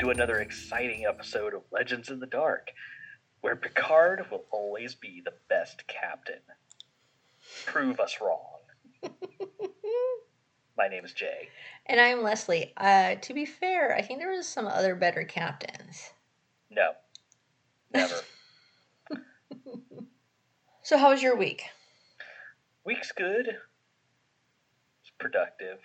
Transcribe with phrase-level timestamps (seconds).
[0.00, 2.70] to another exciting episode of Legends in the Dark,
[3.42, 6.40] where Picard will always be the best captain.
[7.66, 8.60] Prove us wrong.
[10.78, 11.50] My name is Jay.
[11.84, 12.72] And I'm Leslie.
[12.78, 16.10] Uh, to be fair, I think there was some other better captains.
[16.70, 16.92] No.
[17.92, 18.14] Never.
[20.82, 21.62] So, how was your week?
[22.84, 23.46] Week's good.
[23.46, 25.78] It's productive.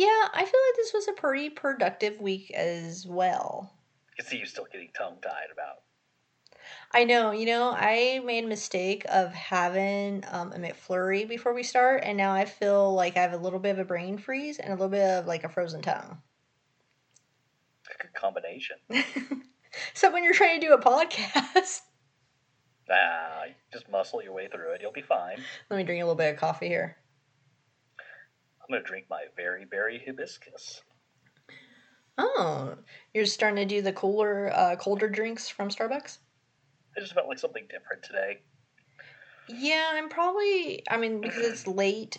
[0.00, 3.70] Yeah, I feel like this was a pretty productive week as well.
[4.10, 5.82] I can see you still getting tongue tied about.
[6.90, 11.62] I know, you know, I made a mistake of having um, a McFlurry before we
[11.62, 14.58] start, and now I feel like I have a little bit of a brain freeze
[14.58, 16.16] and a little bit of like a frozen tongue.
[17.94, 18.78] A good combination.
[19.92, 21.80] so when you're trying to do a podcast,
[22.88, 24.80] Nah, just muscle your way through it.
[24.80, 25.42] You'll be fine.
[25.68, 26.96] let me drink a little bit of coffee here.
[28.70, 30.82] I'm gonna drink my very berry hibiscus.
[32.16, 32.76] Oh,
[33.12, 36.18] you're starting to do the cooler, uh, colder drinks from Starbucks?
[36.96, 38.38] I just felt like something different today.
[39.48, 40.84] Yeah, I'm probably.
[40.88, 42.18] I mean, because it's late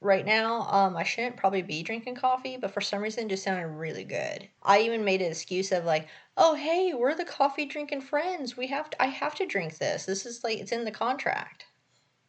[0.00, 3.42] right now, um, I shouldn't probably be drinking coffee, but for some reason, it just
[3.42, 4.48] sounded really good.
[4.62, 8.56] I even made an excuse of like, "Oh, hey, we're the coffee drinking friends.
[8.56, 9.02] We have to.
[9.02, 10.06] I have to drink this.
[10.06, 11.66] This is like it's in the contract."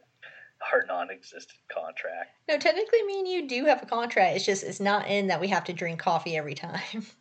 [0.73, 2.31] Our non-existent contract.
[2.49, 4.37] No, technically, me and you do have a contract.
[4.37, 7.07] It's just it's not in that we have to drink coffee every time.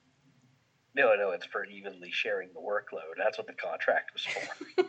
[0.93, 3.15] No, no, it's for evenly sharing the workload.
[3.17, 4.83] That's what the contract was for.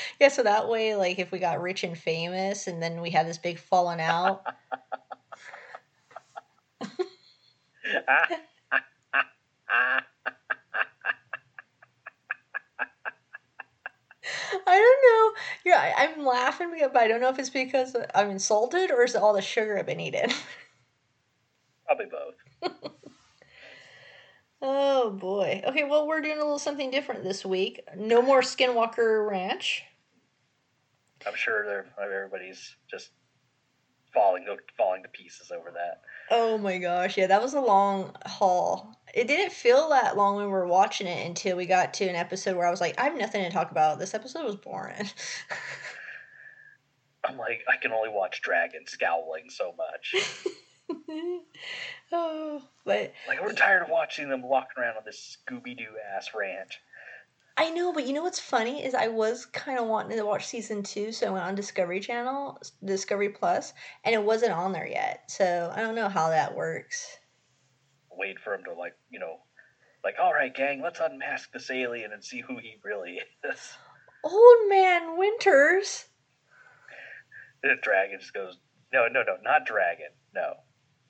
[0.20, 3.26] yeah, so that way, like, if we got rich and famous, and then we had
[3.26, 4.42] this big falling out.
[14.66, 15.72] I don't know.
[15.72, 19.14] Yeah, I- I'm laughing, but I don't know if it's because I'm insulted or is
[19.14, 20.30] it all the sugar I've been eating.
[21.86, 22.92] Probably both.
[24.62, 25.62] oh boy.
[25.66, 27.80] Okay, well we're doing a little something different this week.
[27.96, 29.84] No more Skinwalker Ranch.
[31.26, 33.10] I'm sure they're, everybody's just
[34.12, 34.46] falling
[34.76, 36.02] falling to pieces over that.
[36.30, 38.94] Oh my gosh, yeah, that was a long haul.
[39.14, 42.16] It didn't feel that long when we were watching it until we got to an
[42.16, 43.98] episode where I was like, I have nothing to talk about.
[43.98, 45.08] This episode was boring.
[47.24, 50.14] I'm like, I can only watch Dragon scowling so much.
[52.12, 56.30] oh, but Like, we're tired of watching them walking around on this Scooby Doo ass
[56.34, 56.80] ranch.
[57.60, 60.46] I know, but you know what's funny is I was kind of wanting to watch
[60.46, 63.72] season two, so I went on Discovery Channel, Discovery Plus,
[64.04, 65.24] and it wasn't on there yet.
[65.28, 67.18] So I don't know how that works.
[68.12, 69.38] Wait for him to, like, you know,
[70.04, 73.72] like, all right, gang, let's unmask this alien and see who he really is.
[74.24, 76.04] Old Man Winters.
[77.64, 78.56] The dragon just goes,
[78.92, 80.10] no, no, no, not dragon.
[80.32, 80.52] No,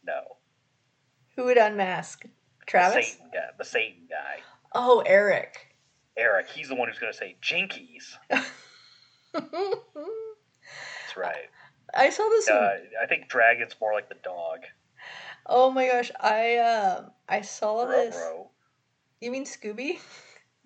[0.02, 0.20] no.
[1.36, 2.22] Who would unmask?
[2.22, 3.08] The Travis?
[3.08, 3.48] Satan guy.
[3.58, 4.42] The Satan guy.
[4.74, 5.67] Oh, Eric.
[6.18, 8.16] Eric, he's the one who's going to say Jinkies.
[9.32, 9.46] That's
[11.16, 11.48] right.
[11.94, 12.48] I saw this.
[12.48, 14.60] Uh, I think dragon's more like the dog.
[15.46, 18.14] Oh my gosh, I um I saw this.
[18.16, 18.50] Ruh-roh.
[19.20, 19.98] You mean Scooby?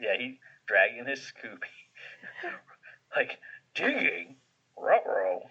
[0.01, 1.69] Yeah, he dragging his Scooby.
[3.17, 3.39] like
[3.77, 4.35] digging.
[4.77, 5.49] Ruh-roh.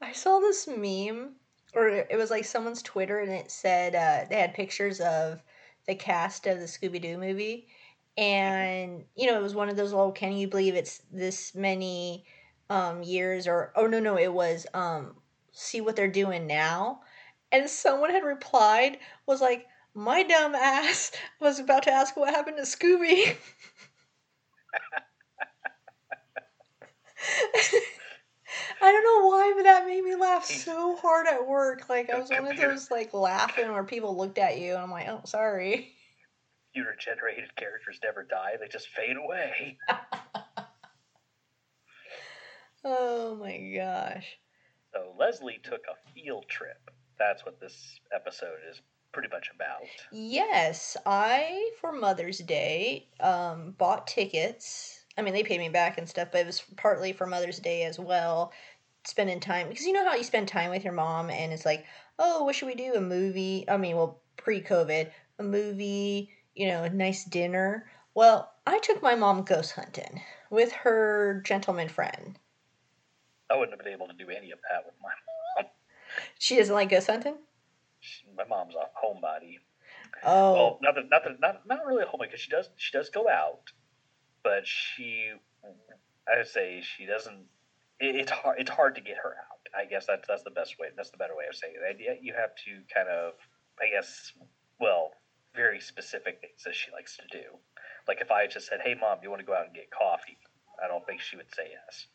[0.00, 1.34] I saw this meme,
[1.74, 5.42] or it it was like someone's Twitter, and it said uh, they had pictures of
[5.88, 7.66] the cast of the Scooby Doo movie,
[8.16, 9.92] and you know it was one of those.
[9.92, 12.24] Oh, can you believe it's this many
[12.68, 13.46] um, years?
[13.46, 15.16] Or oh no no, it was um,
[15.52, 17.00] see what they're doing now,
[17.52, 19.66] and someone had replied was like.
[19.92, 21.10] My dumb ass
[21.40, 23.34] was about to ask what happened to Scooby.
[28.82, 31.88] I don't know why, but that made me laugh so hard at work.
[31.88, 34.90] Like I was one of those like laughing where people looked at you, and I'm
[34.90, 35.94] like, oh, sorry.
[36.72, 39.78] Computer generated characters never die, they just fade away.
[42.84, 44.38] Oh my gosh.
[44.92, 46.90] So Leslie took a field trip.
[47.18, 48.80] That's what this episode is
[49.12, 49.82] pretty much about.
[50.12, 55.04] Yes, I for Mother's Day um, bought tickets.
[55.18, 57.84] I mean, they paid me back and stuff, but it was partly for Mother's Day
[57.84, 58.52] as well.
[59.04, 61.84] Spending time because you know how you spend time with your mom, and it's like,
[62.18, 62.92] oh, what should we do?
[62.94, 63.64] A movie?
[63.68, 66.30] I mean, well, pre-COVID, a movie.
[66.54, 67.90] You know, a nice dinner.
[68.14, 70.20] Well, I took my mom ghost hunting
[70.50, 72.38] with her gentleman friend.
[73.50, 75.10] I wouldn't have been able to do any of that with my
[75.58, 75.70] mom.
[76.38, 77.36] She doesn't like ghost hunting.
[78.00, 79.58] She- My mom's a homebody.
[80.24, 82.92] Oh, Well, not that, not that, not not really a homebody because she does she
[82.96, 83.70] does go out,
[84.42, 85.32] but she
[86.32, 87.46] I would say she doesn't.
[87.98, 88.58] It, it's hard.
[88.60, 89.60] It's hard to get her out.
[89.76, 90.88] I guess that's that's the best way.
[90.96, 92.18] That's the better way of saying it.
[92.22, 93.34] You have to kind of,
[93.80, 94.32] I guess,
[94.80, 95.10] well,
[95.54, 97.44] very specific things that she likes to do.
[98.08, 100.38] Like if I just said, "Hey, mom, you want to go out and get coffee?"
[100.82, 102.06] I don't think she would say yes.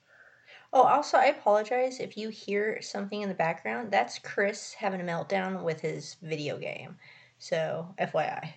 [0.73, 3.91] Oh, also, I apologize if you hear something in the background.
[3.91, 6.97] That's Chris having a meltdown with his video game.
[7.37, 8.53] So, FYI.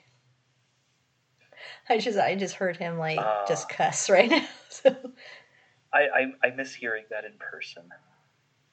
[1.88, 4.46] I just I just heard him like uh, just cuss right now.
[4.70, 4.94] So.
[5.92, 7.88] I, I I miss hearing that in person.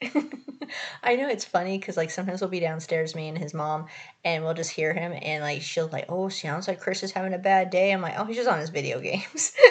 [1.03, 3.87] I know it's funny because like sometimes we'll be downstairs, me and his mom,
[4.23, 7.33] and we'll just hear him, and like she'll like, oh, sounds like Chris is having
[7.33, 7.91] a bad day.
[7.91, 9.53] I'm like, oh, he's just on his video games.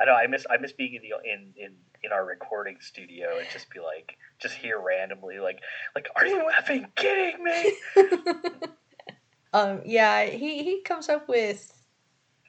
[0.00, 0.14] I know.
[0.14, 1.72] I miss I miss being in the in in
[2.02, 5.60] in our recording studio and just be like, just hear randomly like
[5.94, 7.72] like, are you effing kidding me?
[9.52, 9.82] um.
[9.84, 10.24] Yeah.
[10.24, 11.72] He he comes up with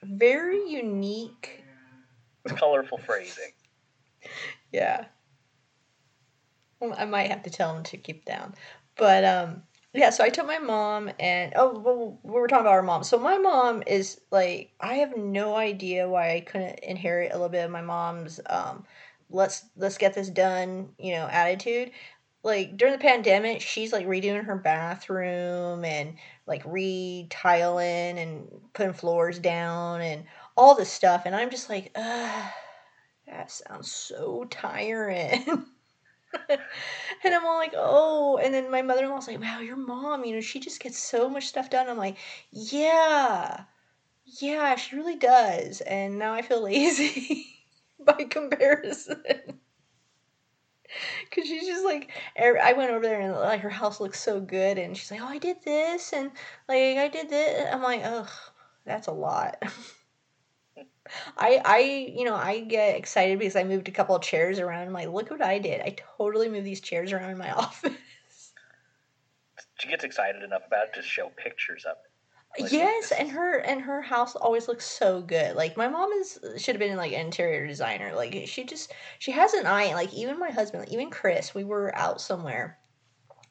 [0.01, 1.63] very unique,
[2.45, 3.51] colorful phrasing.
[4.71, 5.05] Yeah.
[6.91, 8.55] I might have to tell him to keep down.
[8.97, 9.63] But um
[9.93, 13.03] yeah, so I told my mom and oh well we were talking about our mom.
[13.03, 17.49] So my mom is like I have no idea why I couldn't inherit a little
[17.49, 18.85] bit of my mom's um
[19.29, 21.91] let's let's get this done, you know, attitude.
[22.43, 26.15] Like during the pandemic, she's like redoing her bathroom and
[26.45, 30.25] like retiling and putting floors down and
[30.57, 32.51] all this stuff and I'm just like, Ugh,
[33.27, 35.65] that sounds so tiring.
[37.23, 38.37] and I'm all like, oh.
[38.37, 40.97] And then my mother in law's like, wow, your mom, you know, she just gets
[40.97, 41.89] so much stuff done.
[41.89, 42.17] I'm like,
[42.51, 43.65] yeah,
[44.25, 45.81] yeah, she really does.
[45.81, 47.47] And now I feel lazy
[47.99, 49.23] by comparison.
[51.31, 54.39] Cause she's just like, er, I went over there and like her house looks so
[54.39, 56.31] good, and she's like, oh, I did this, and
[56.69, 57.67] like I did this.
[57.71, 58.29] I'm like, ugh,
[58.85, 59.61] that's a lot.
[61.37, 64.87] I I you know I get excited because I moved a couple of chairs around.
[64.87, 65.81] I'm like, look what I did!
[65.81, 67.93] I totally moved these chairs around in my office.
[69.79, 72.61] She gets excited enough about it to show pictures of it.
[72.61, 75.55] Like, yes, and her and her house always looks so good.
[75.55, 78.13] Like my mom is should have been like an interior designer.
[78.15, 79.93] Like she just she has an eye.
[79.93, 82.77] Like even my husband, like, even Chris, we were out somewhere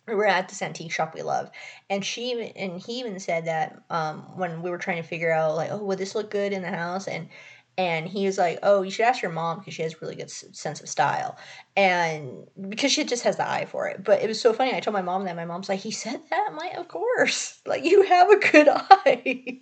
[0.06, 1.50] we were at this antique shop we love.
[1.88, 5.56] And she and he even said that um, when we were trying to figure out
[5.56, 7.06] like oh would this look good in the house?
[7.06, 7.28] And
[7.78, 10.30] and he was like oh you should ask your mom because she has really good
[10.30, 11.38] sense of style.
[11.76, 14.02] And because she just has the eye for it.
[14.04, 16.20] But it was so funny i told my mom that my mom's like he said
[16.30, 16.46] that?
[16.48, 17.60] I'm like of course.
[17.66, 19.60] Like you have a good eye.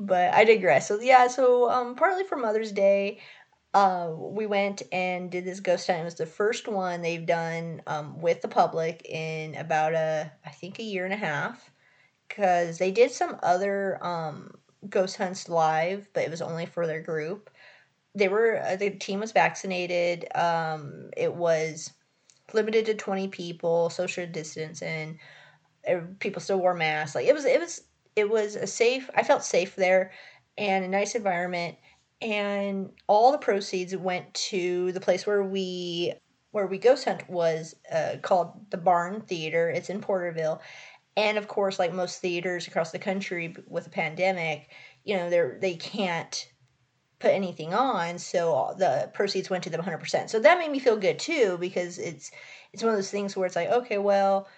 [0.00, 0.86] But i digress.
[0.86, 3.20] So yeah so um partly for mother's day
[3.74, 6.00] uh, we went and did this ghost hunt.
[6.00, 10.50] It was the first one they've done um, with the public in about a, I
[10.50, 11.70] think, a year and a half.
[12.28, 14.52] Because they did some other um,
[14.88, 17.48] ghost hunts live, but it was only for their group.
[18.14, 20.26] They were uh, the team was vaccinated.
[20.34, 21.90] Um, it was
[22.52, 25.18] limited to twenty people, social distance, and
[25.90, 27.14] uh, people still wore masks.
[27.14, 27.82] Like it was, it was,
[28.14, 29.08] it was a safe.
[29.14, 30.12] I felt safe there,
[30.58, 31.76] and a nice environment
[32.20, 36.14] and all the proceeds went to the place where we
[36.50, 39.68] where we ghost hunt was uh, called the Barn Theater.
[39.68, 40.60] It's in Porterville,
[41.16, 44.70] and of course, like most theaters across the country with a pandemic,
[45.04, 46.48] you know they're they can't
[47.18, 50.30] put anything on, so the proceeds went to them 100%.
[50.30, 52.30] So that made me feel good too because it's
[52.72, 54.48] it's one of those things where it's like, okay, well,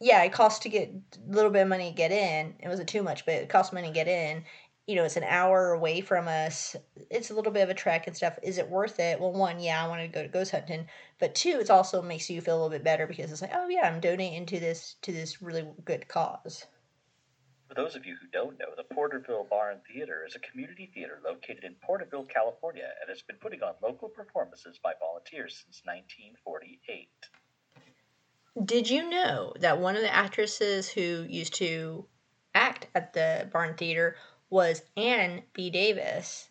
[0.00, 2.54] yeah, it costs to get a little bit of money to get in.
[2.60, 4.44] It wasn't too much, but it cost money to get in,
[4.90, 6.74] you know, it's an hour away from us.
[7.10, 8.36] It's a little bit of a trek and stuff.
[8.42, 9.20] Is it worth it?
[9.20, 10.88] Well, one, yeah, I want to go to ghost hunting,
[11.20, 13.68] but two, it also makes you feel a little bit better because it's like, oh
[13.68, 16.66] yeah, I'm donating to this to this really good cause.
[17.68, 21.20] For those of you who don't know, the Porterville Barn Theater is a community theater
[21.24, 27.08] located in Porterville, California, and has been putting on local performances by volunteers since 1948.
[28.64, 32.06] Did you know that one of the actresses who used to
[32.54, 34.16] act at the Barn Theater
[34.50, 35.70] was Ann B.
[35.70, 36.50] Davis,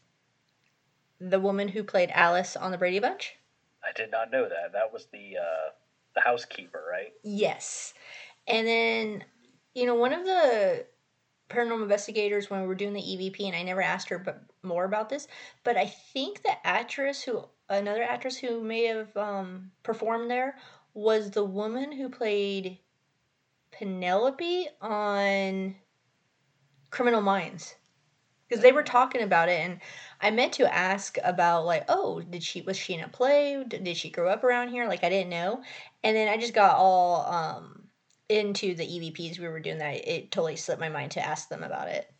[1.20, 3.36] the woman who played Alice on the Brady Bunch.
[3.84, 4.72] I did not know that.
[4.74, 5.72] That was the uh,
[6.15, 7.13] the housekeeper, right?
[7.24, 7.94] Yes,
[8.48, 9.24] and then
[9.75, 10.86] you know one of the
[11.50, 14.86] paranormal investigators when we were doing the EVP, and I never asked her but more
[14.86, 15.27] about this,
[15.63, 20.56] but I think the actress who another actress who may have um, performed there
[20.94, 22.79] was the woman who played
[23.72, 25.75] Penelope on
[26.89, 27.75] Criminal Minds
[28.50, 29.79] because they were talking about it and
[30.22, 33.63] i meant to ask about like oh did she was she in a play?
[33.68, 34.88] Did she grow up around here?
[34.88, 35.62] Like i didn't know.
[36.03, 37.84] And then i just got all um
[38.27, 41.63] into the evps we were doing that it totally slipped my mind to ask them
[41.63, 42.12] about it.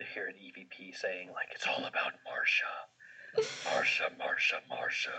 [0.00, 5.12] To hear an evp saying like it's all about marsha marsha marsha marsha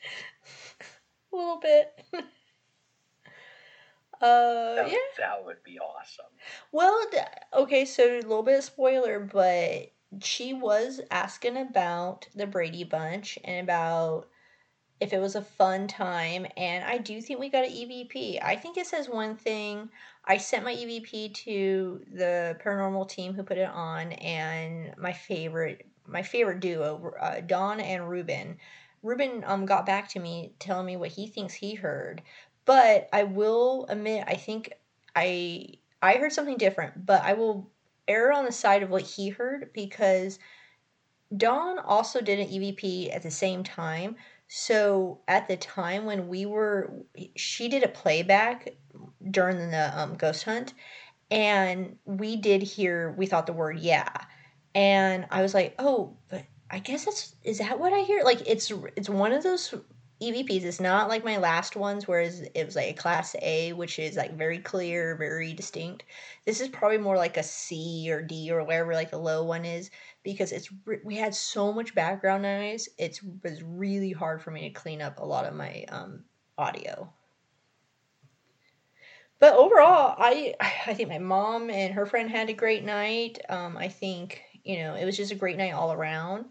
[1.32, 2.04] a little bit
[4.20, 4.98] Uh, That, yeah.
[5.18, 6.26] that would be awesome.
[6.72, 7.04] Well,
[7.54, 13.38] okay, so a little bit of spoiler, but she was asking about the Brady Bunch
[13.44, 14.28] and about
[15.00, 18.40] if it was a fun time, and I do think we got an EVP.
[18.42, 19.90] I think it says one thing.
[20.24, 25.86] I sent my EVP to the paranormal team who put it on, and my favorite,
[26.06, 28.58] my favorite duo, uh, Dawn and Ruben.
[29.04, 32.20] Ruben um got back to me telling me what he thinks he heard,
[32.68, 34.74] but I will admit I think
[35.16, 35.68] I
[36.02, 37.70] I heard something different, but I will
[38.06, 40.38] err on the side of what he heard because
[41.34, 44.16] Dawn also did an EVP at the same time.
[44.48, 46.92] So at the time when we were,
[47.36, 48.76] she did a playback
[49.30, 50.74] during the um, ghost hunt,
[51.30, 54.10] and we did hear, we thought the word yeah.
[54.74, 58.24] And I was like, oh, but I guess that's, is that what I hear?
[58.24, 59.74] Like, it's, it's one of those
[60.20, 60.64] EVPs.
[60.64, 64.16] It's not like my last ones, whereas it was like a class A, which is
[64.16, 66.04] like very clear, very distinct.
[66.44, 69.64] This is probably more like a C or D or wherever like the low one
[69.64, 69.90] is
[70.22, 70.70] because it's
[71.04, 72.88] we had so much background noise.
[72.98, 76.24] It was really hard for me to clean up a lot of my um,
[76.56, 77.12] audio.
[79.38, 83.38] But overall, I I think my mom and her friend had a great night.
[83.48, 86.46] Um, I think you know it was just a great night all around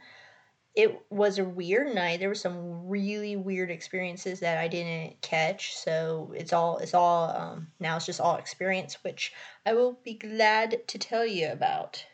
[0.77, 2.19] it was a weird night.
[2.19, 5.75] There were some really weird experiences that I didn't catch.
[5.75, 9.33] So it's all it's all um, now it's just all experience, which
[9.65, 12.05] I will be glad to tell you about.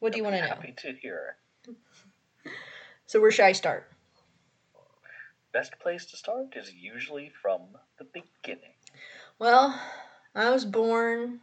[0.00, 0.48] What do you want to know?
[0.48, 1.36] Happy to hear.
[3.06, 3.88] So where should I start?
[5.52, 7.60] Best place to start is usually from
[7.98, 8.74] the beginning.
[9.38, 9.80] Well,
[10.34, 11.38] I was born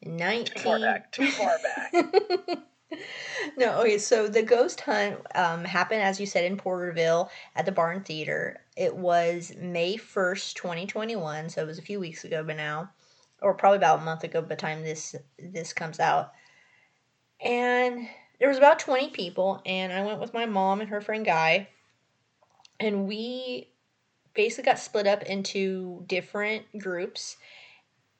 [0.00, 0.54] in nineteen.
[0.56, 1.12] Too far back.
[1.12, 2.58] Too far back.
[3.56, 7.72] no, okay, so the ghost hunt um, happened, as you said, in Porterville at the
[7.72, 8.60] Barn Theater.
[8.76, 12.90] It was May 1st, 2021, so it was a few weeks ago by now,
[13.42, 16.32] or probably about a month ago by the time this, this comes out.
[17.40, 21.24] And there was about 20 people, and I went with my mom and her friend
[21.24, 21.68] Guy,
[22.80, 23.70] and we
[24.34, 27.36] basically got split up into different groups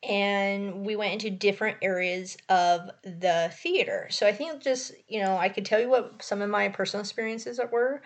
[0.02, 4.07] and we went into different areas of the theater.
[4.11, 7.02] So I think just, you know, I could tell you what some of my personal
[7.02, 8.02] experiences were,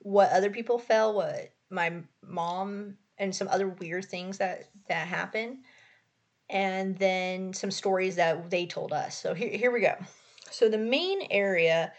[0.00, 5.58] what other people felt, what my mom and some other weird things that that happened,
[6.50, 9.16] and then some stories that they told us.
[9.16, 9.94] So here here we go.
[10.50, 11.92] So the main area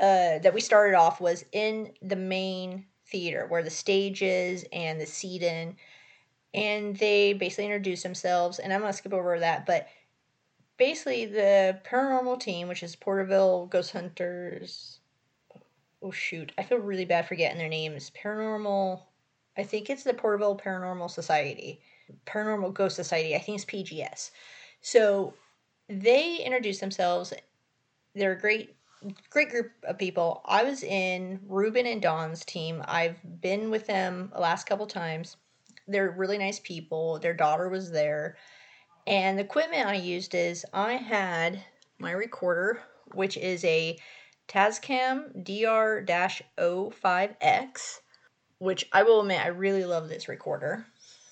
[0.00, 5.00] uh, that we started off was in the main theater where the stage is and
[5.00, 5.76] the seating
[6.54, 9.88] and they basically introduce themselves and i'm to skip over that but
[10.76, 15.00] basically the paranormal team which is porterville ghost hunters
[16.02, 19.02] oh shoot i feel really bad forgetting their names paranormal
[19.56, 21.80] i think it's the porterville paranormal society
[22.26, 24.30] paranormal ghost society i think it's pgs
[24.80, 25.34] so
[25.88, 27.32] they introduce themselves
[28.14, 28.74] they're a great
[29.30, 30.42] great group of people.
[30.44, 32.82] I was in ruben and dawn's team.
[32.86, 35.36] I've been with them the last couple times
[35.88, 37.18] they're really nice people.
[37.18, 38.36] Their daughter was there.
[39.06, 41.62] And the equipment I used is I had
[41.98, 42.80] my recorder,
[43.14, 43.98] which is a
[44.48, 48.00] Tascam DR-05X,
[48.58, 50.86] which I will admit I really love this recorder.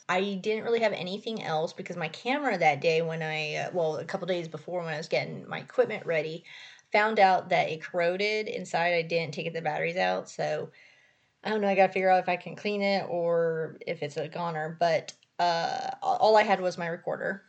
[0.09, 3.97] I didn't really have anything else because my camera that day when I uh, well
[3.97, 6.45] a couple days before when I was getting my equipment ready,
[6.93, 8.95] found out that it corroded inside.
[8.95, 10.71] I didn't take the batteries out, so
[11.45, 11.69] I don't know.
[11.69, 14.77] I got to figure out if I can clean it or if it's a goner.
[14.81, 17.43] But uh, all I had was my recorder.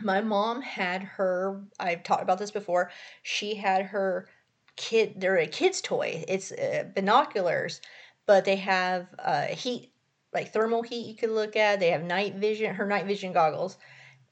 [0.00, 1.62] My mom had her.
[1.78, 2.90] I've talked about this before.
[3.22, 4.28] She had her
[4.76, 5.20] kid.
[5.20, 6.24] They're a kid's toy.
[6.26, 7.80] It's uh, binoculars,
[8.26, 9.92] but they have uh, heat,
[10.32, 11.06] like thermal heat.
[11.06, 11.80] You could look at.
[11.80, 12.74] They have night vision.
[12.74, 13.76] Her night vision goggles.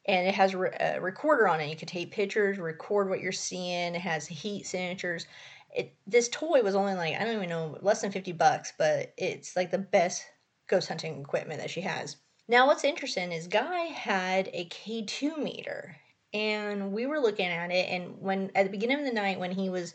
[0.07, 1.69] And it has a recorder on it.
[1.69, 3.95] You could take pictures, record what you're seeing.
[3.95, 5.27] It has heat signatures
[5.75, 9.13] it this toy was only like I don't even know less than 50 bucks, but
[9.17, 10.25] it's like the best
[10.67, 12.17] ghost hunting equipment that she has.
[12.49, 15.97] Now what's interesting is Guy had a K2 meter
[16.33, 19.53] and we were looking at it and when at the beginning of the night when
[19.53, 19.95] he was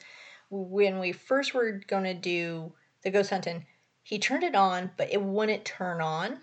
[0.50, 3.66] when we first were going to do the ghost hunting,
[4.04, 6.40] he turned it on but it wouldn't turn on.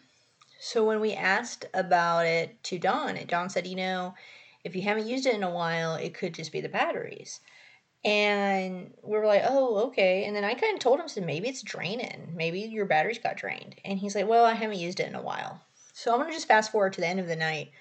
[0.59, 4.15] So when we asked about it to Dawn, and Dawn said, "You know,
[4.63, 7.41] if you haven't used it in a while, it could just be the batteries."
[8.05, 10.25] And we were like, oh, okay.
[10.25, 12.33] And then I kind of told him, said, maybe it's draining.
[12.35, 13.75] Maybe your batteries got drained.
[13.85, 15.61] And he's like, well, I haven't used it in a while.
[15.93, 17.73] So I'm going to just fast forward to the end of the night.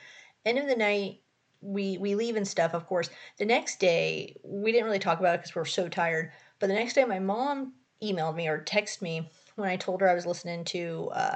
[0.46, 1.22] End of the night,
[1.62, 3.10] we, we leave and stuff, of course.
[3.38, 6.32] The next day, we didn't really talk about it because we were so tired.
[6.60, 7.74] But the next day, my mom
[8.04, 11.36] emailed me or texted me when I told her I was listening to uh,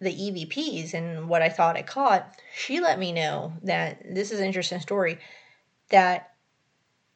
[0.00, 4.40] the EVPs and what I thought I caught, she let me know that this is
[4.40, 5.18] an interesting story
[5.90, 6.33] that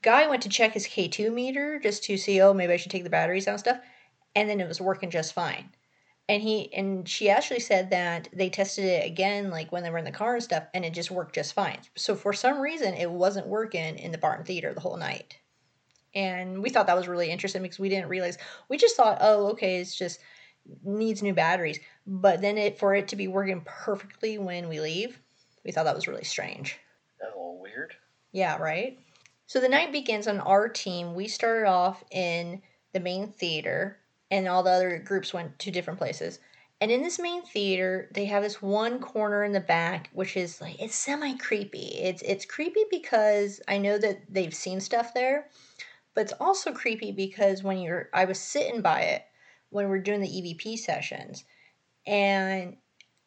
[0.03, 3.05] guy went to check his K2 meter just to see, oh, maybe I should take
[3.05, 3.79] the batteries out and stuff,
[4.35, 5.71] and then it was working just fine.
[6.29, 9.99] And he and she actually said that they tested it again, like when they were
[9.99, 11.79] in the car and stuff, and it just worked just fine.
[11.97, 15.39] So for some reason, it wasn't working in the Barn Theater the whole night.
[16.15, 18.39] And we thought that was really interesting because we didn't realize
[18.69, 20.21] we just thought, oh, okay, it's just
[20.85, 21.81] needs new batteries.
[22.07, 25.19] But then it for it to be working perfectly when we leave,
[25.65, 26.79] we thought that was really strange.
[27.21, 27.95] That's a little weird.
[28.33, 28.99] Yeah, right?
[29.49, 31.15] So the night begins on our team.
[31.15, 32.61] We started off in
[32.93, 33.99] the main theater,
[34.31, 36.39] and all the other groups went to different places.
[36.83, 40.61] And in this main theater, they have this one corner in the back, which is
[40.61, 41.95] like it's semi creepy.
[41.97, 45.49] It's it's creepy because I know that they've seen stuff there,
[46.15, 49.23] but it's also creepy because when you're I was sitting by it
[49.71, 51.45] when we're doing the EVP sessions.
[52.07, 52.77] And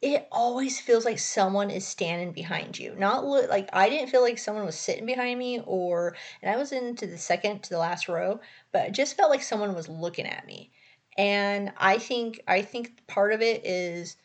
[0.01, 2.95] it always feels like someone is standing behind you.
[2.95, 6.57] Not look like I didn't feel like someone was sitting behind me or and I
[6.57, 8.39] was into the second to the last row,
[8.71, 10.71] but it just felt like someone was looking at me.
[11.17, 14.17] And I think I think part of it is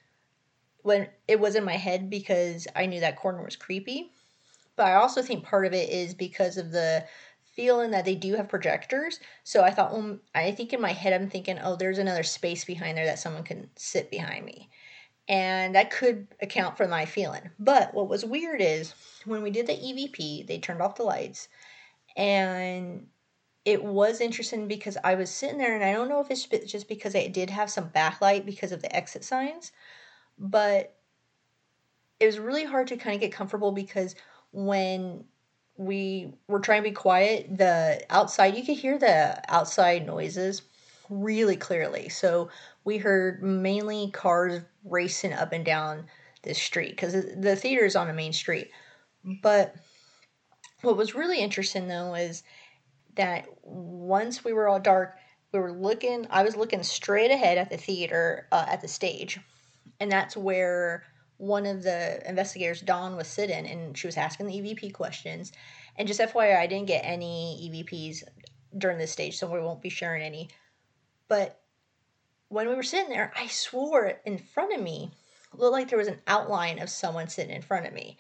[0.83, 4.13] when it was in my head because I knew that corner was creepy.
[4.77, 7.05] But I also think part of it is because of the
[7.55, 9.19] feeling that they do have projectors.
[9.43, 12.65] So I thought, well, I think in my head, I'm thinking, oh, there's another space
[12.65, 14.69] behind there that someone can sit behind me.
[15.29, 17.51] And that could account for my feeling.
[17.59, 21.49] But what was weird is when we did the EVP, they turned off the lights.
[22.17, 23.09] And
[23.65, 26.89] it was interesting because I was sitting there, and I don't know if it's just
[26.89, 29.73] because I did have some backlight because of the exit signs,
[30.39, 30.97] but
[32.21, 34.15] it was really hard to kind of get comfortable because
[34.53, 35.25] when
[35.77, 37.59] we were trying to be quiet.
[37.59, 40.63] The outside, you could hear the outside noises
[41.09, 42.09] really clearly.
[42.09, 42.49] So
[42.87, 46.07] we heard mainly cars racing up and down
[46.45, 48.71] this street because the theater is on a main street.
[49.43, 49.75] But
[50.83, 52.45] what was really interesting though is
[53.17, 55.17] that once we were all dark,
[55.53, 59.41] we were looking, I was looking straight ahead at the theater, uh, at the stage.
[59.99, 61.03] And that's where
[61.39, 65.51] one of the investigators, Dawn, was sitting and she was asking the EVP questions.
[65.97, 68.23] And just FYI, I didn't get any EVPs
[68.79, 70.51] during this stage, so we won't be sharing any.
[71.27, 71.59] But
[72.49, 75.13] when we were sitting there, I swore in front of me
[75.59, 78.19] looked like there was an outline of someone sitting in front of me.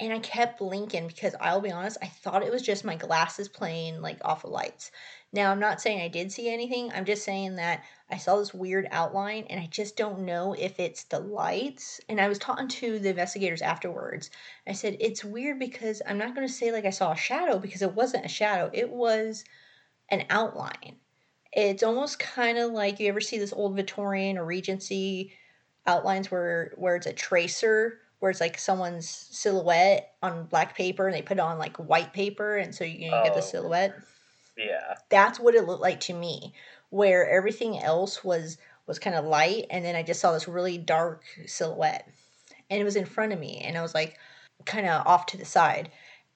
[0.00, 3.48] And I kept blinking because I'll be honest, I thought it was just my glasses
[3.48, 4.92] playing like off of lights.
[5.32, 6.92] Now, I'm not saying I did see anything.
[6.92, 10.78] I'm just saying that I saw this weird outline and I just don't know if
[10.78, 12.00] it's the lights.
[12.08, 14.30] And I was talking to the investigators afterwards.
[14.68, 17.58] I said, it's weird because I'm not going to say like I saw a shadow
[17.58, 19.44] because it wasn't a shadow, it was
[20.10, 20.96] an outline.
[21.58, 25.32] It's almost kind of like you ever see this old Victorian or Regency
[25.88, 31.16] outlines where where it's a tracer where it's like someone's silhouette on black paper and
[31.16, 33.42] they put it on like white paper and so you, you oh, get the oh.
[33.42, 33.98] silhouette.
[34.56, 34.94] Yeah.
[35.08, 36.54] That's what it looked like to me,
[36.90, 40.78] where everything else was was kind of light and then I just saw this really
[40.78, 42.08] dark silhouette.
[42.70, 44.16] And it was in front of me and I was like
[44.64, 45.90] kind of off to the side.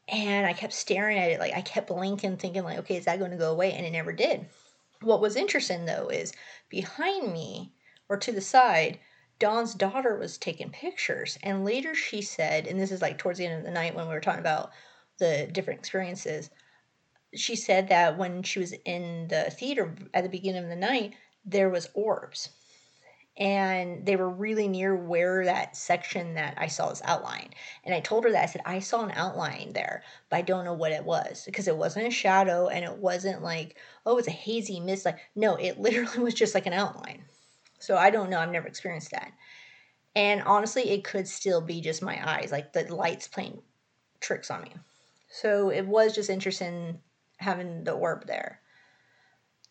[0.09, 3.21] And I kept staring at it like I kept blinking thinking like okay, is that
[3.21, 3.71] going to go away?
[3.71, 4.47] And it never did.
[5.03, 6.33] What was interesting though is
[6.69, 7.73] behind me
[8.09, 9.01] or to the side
[9.38, 11.37] Dawn's daughter was taking pictures.
[11.43, 14.07] And later she said, and this is like towards the end of the night when
[14.07, 14.71] we were talking about
[15.19, 16.49] the different experiences,
[17.35, 21.15] she said that when she was in the theater at the beginning of the night,
[21.45, 22.51] there was orbs.
[23.38, 27.55] And they were really near where that section that I saw was outlined.
[27.85, 30.66] And I told her that I said, I saw an outline there, but I don't
[30.66, 34.29] know what it was because it wasn't a shadow and it wasn't like, oh, it's
[34.29, 35.07] a hazy mist.
[35.07, 37.25] Like, no, it literally was just like an outline.
[37.79, 38.38] So I don't know.
[38.38, 39.33] I've never experienced that.
[40.14, 43.62] And honestly, it could still be just my eyes, like the lights playing
[44.21, 44.75] tricks on me.
[45.29, 47.01] So it was just interesting
[47.38, 48.61] having the orb there.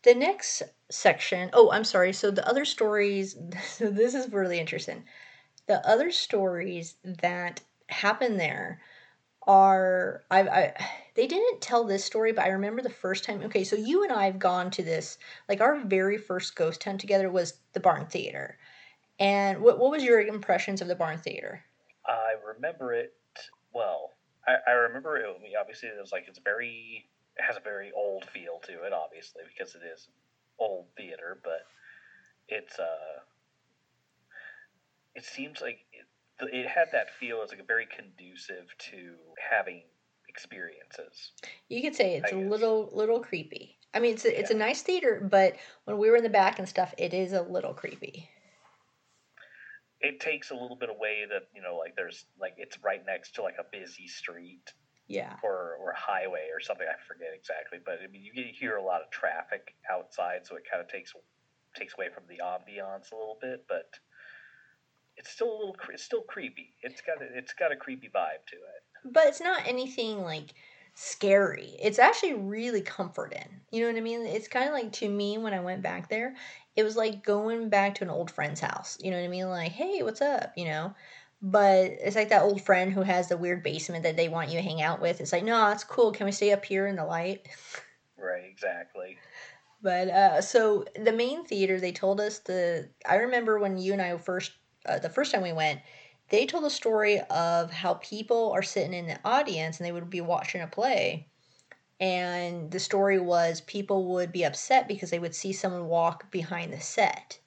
[0.02, 2.12] The next section, oh, I'm sorry.
[2.12, 3.36] So the other stories,
[3.66, 5.04] so this is really interesting.
[5.66, 8.80] The other stories that happen there
[9.46, 13.64] are I, I they didn't tell this story but i remember the first time okay
[13.64, 17.30] so you and i have gone to this like our very first ghost hunt together
[17.30, 18.56] was the barn theater
[19.18, 21.64] and what, what was your impressions of the barn theater
[22.06, 23.14] i remember it
[23.74, 24.12] well
[24.46, 25.26] i, I remember it
[25.60, 27.04] obviously it was like it's very
[27.36, 30.08] it has a very old feel to it obviously because it is
[30.58, 31.62] old theater but
[32.48, 33.20] it's uh
[35.14, 36.06] it seems like it,
[36.52, 39.14] it had that feel as like very conducive to
[39.50, 39.82] having
[40.28, 41.32] experiences.
[41.68, 43.78] You could say it's a little little creepy.
[43.94, 44.56] I mean, it's a, it's yeah.
[44.56, 47.42] a nice theater, but when we were in the back and stuff, it is a
[47.42, 48.28] little creepy.
[50.00, 53.34] it takes a little bit away that you know like there's like it's right next
[53.36, 54.72] to like a busy street
[55.12, 55.36] Yeah.
[55.42, 56.86] or or highway or something.
[56.88, 60.56] I forget exactly, but I mean you get- hear a lot of traffic outside, so
[60.56, 61.12] it kind of takes
[61.74, 63.88] takes away from the ambiance a little bit, but
[65.16, 66.74] it's still a little it's still creepy.
[66.82, 69.12] It's got a, it's got a creepy vibe to it.
[69.12, 70.54] But it's not anything like
[70.94, 71.76] scary.
[71.82, 73.60] It's actually really comforting.
[73.70, 74.26] You know what I mean?
[74.26, 76.34] It's kind of like to me when I went back there,
[76.76, 78.98] it was like going back to an old friend's house.
[79.00, 79.48] You know what I mean?
[79.48, 80.52] Like, hey, what's up?
[80.56, 80.94] You know?
[81.42, 84.56] But it's like that old friend who has the weird basement that they want you
[84.56, 85.20] to hang out with.
[85.20, 86.12] It's like, no, it's cool.
[86.12, 87.48] Can we stay up here in the light?
[88.16, 89.18] Right, exactly.
[89.82, 92.90] But uh, so the main theater, they told us the.
[93.06, 94.52] I remember when you and I first,
[94.86, 95.80] uh, the first time we went,
[96.28, 100.08] they told a story of how people are sitting in the audience and they would
[100.08, 101.28] be watching a play.
[102.00, 106.72] And the story was people would be upset because they would see someone walk behind
[106.72, 107.38] the set.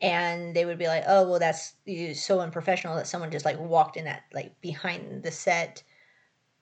[0.00, 1.74] And they would be like, oh, well, that's
[2.14, 5.82] so unprofessional that someone just like walked in that, like behind the set.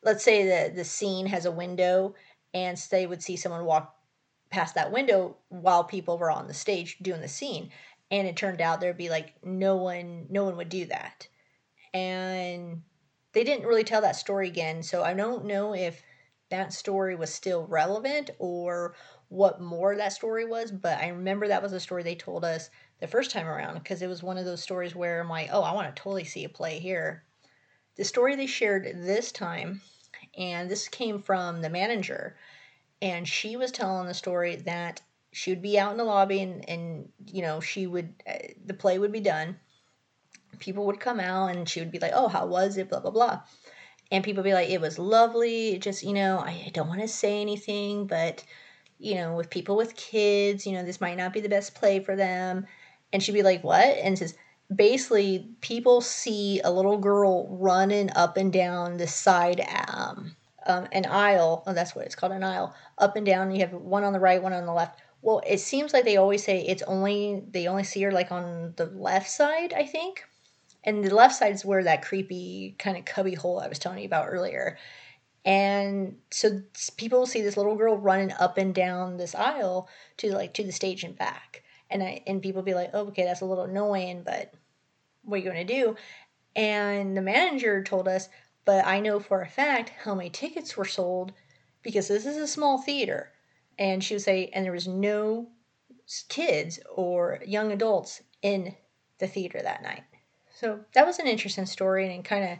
[0.02, 2.14] Let's say that the scene has a window
[2.54, 3.94] and they would see someone walk
[4.50, 7.70] past that window while people were on the stage doing the scene
[8.10, 11.26] and it turned out there'd be like no one no one would do that
[11.92, 12.82] and
[13.32, 16.02] they didn't really tell that story again so i don't know if
[16.50, 18.94] that story was still relevant or
[19.28, 22.70] what more that story was but i remember that was a story they told us
[23.00, 25.62] the first time around because it was one of those stories where i'm like oh
[25.62, 27.22] i want to totally see a play here.
[27.96, 29.80] The story they shared this time
[30.36, 32.36] and this came from the manager
[33.00, 35.00] and she was telling the story that
[35.32, 38.74] she would be out in the lobby and, and you know she would uh, the
[38.74, 39.56] play would be done.
[40.58, 42.88] People would come out and she would be like oh how was it?
[42.88, 43.40] blah blah blah.
[44.10, 45.74] And people would be like it was lovely.
[45.74, 48.44] It just you know i, I don't want to say anything but
[48.98, 52.00] you know with people with kids you know this might not be the best play
[52.00, 52.66] for them
[53.16, 53.82] and she'd be like what?
[53.82, 54.34] And says
[54.74, 61.06] basically people see a little girl running up and down the side um, um, an
[61.06, 61.62] aisle.
[61.66, 62.74] Oh that's what it's called an aisle.
[62.98, 63.52] Up and down.
[63.52, 65.00] You have one on the right one on the left.
[65.22, 68.74] Well it seems like they always say it's only they only see her like on
[68.76, 70.22] the left side i think.
[70.84, 74.00] And the left side is where that creepy kind of cubby hole i was telling
[74.00, 74.76] you about earlier.
[75.46, 76.60] And so
[76.98, 80.72] people see this little girl running up and down this aisle to like to the
[80.72, 84.22] stage and back and I, and people be like oh okay that's a little annoying
[84.24, 84.52] but
[85.22, 85.96] what are you going to do?
[86.54, 88.28] And the manager told us
[88.64, 91.32] but i know for a fact how many tickets were sold
[91.86, 93.32] because this is a small theater.
[93.78, 95.48] And she would say and there was no
[96.28, 98.74] kids or young adults in
[99.18, 100.02] the theater that night.
[100.54, 102.58] So that was an interesting story and it kind of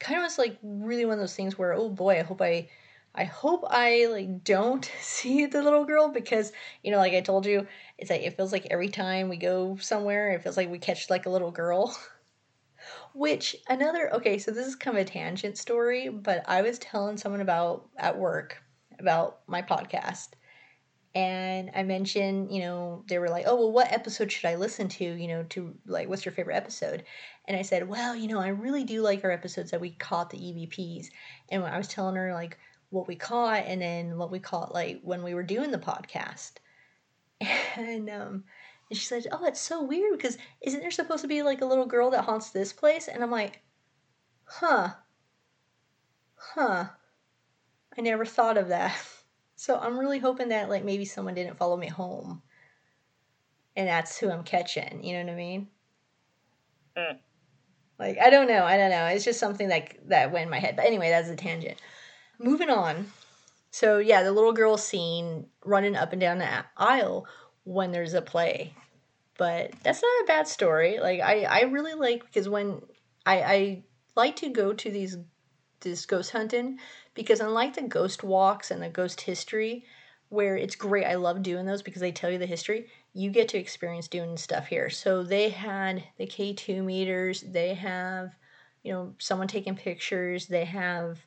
[0.00, 2.68] kind of was like really one of those things where oh boy i hope i
[3.14, 7.46] i hope i like don't see the little girl because you know like i told
[7.46, 7.66] you
[7.98, 11.10] it's like it feels like every time we go somewhere it feels like we catch
[11.10, 11.96] like a little girl
[13.14, 17.16] which another okay so this is kind of a tangent story but i was telling
[17.16, 18.62] someone about at work
[18.98, 20.30] about my podcast
[21.14, 24.88] and I mentioned, you know, they were like, oh, well, what episode should I listen
[24.88, 25.04] to?
[25.04, 27.04] You know, to like, what's your favorite episode?
[27.46, 30.30] And I said, well, you know, I really do like our episodes that we caught
[30.30, 31.06] the EVPs.
[31.50, 32.58] And I was telling her, like,
[32.94, 36.52] what we caught and then what we caught, like, when we were doing the podcast.
[37.76, 38.44] And, um,
[38.88, 41.66] and she said, oh, it's so weird because isn't there supposed to be like a
[41.66, 43.08] little girl that haunts this place?
[43.08, 43.60] And I'm like,
[44.44, 44.90] huh,
[46.36, 46.84] huh.
[47.96, 48.96] I never thought of that.
[49.56, 52.42] So I'm really hoping that like maybe someone didn't follow me home.
[53.76, 55.68] And that's who I'm catching, you know what I mean?
[56.96, 57.16] Hmm.
[57.98, 59.06] Like I don't know, I don't know.
[59.06, 60.76] It's just something that that went in my head.
[60.76, 61.80] But anyway, that's a tangent.
[62.38, 63.06] Moving on.
[63.70, 67.26] So yeah, the little girl scene running up and down the aisle
[67.64, 68.74] when there's a play.
[69.36, 71.00] But that's not a bad story.
[71.00, 72.82] Like I I really like because when
[73.26, 73.82] I I
[74.14, 75.16] like to go to these
[75.80, 76.78] this ghost hunting
[77.14, 79.84] because unlike the ghost walks and the ghost history
[80.30, 83.48] where it's great i love doing those because they tell you the history you get
[83.48, 88.34] to experience doing stuff here so they had the k2 meters they have
[88.82, 91.18] you know someone taking pictures they have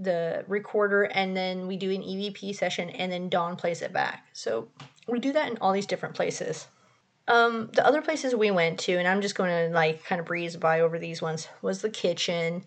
[0.00, 4.26] the recorder and then we do an evp session and then dawn plays it back
[4.32, 4.68] so
[5.06, 6.66] we do that in all these different places
[7.28, 10.26] um, the other places we went to and i'm just going to like kind of
[10.26, 12.64] breeze by over these ones was the kitchen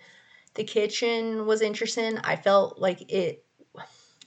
[0.56, 2.18] the kitchen was interesting.
[2.20, 3.46] I felt like it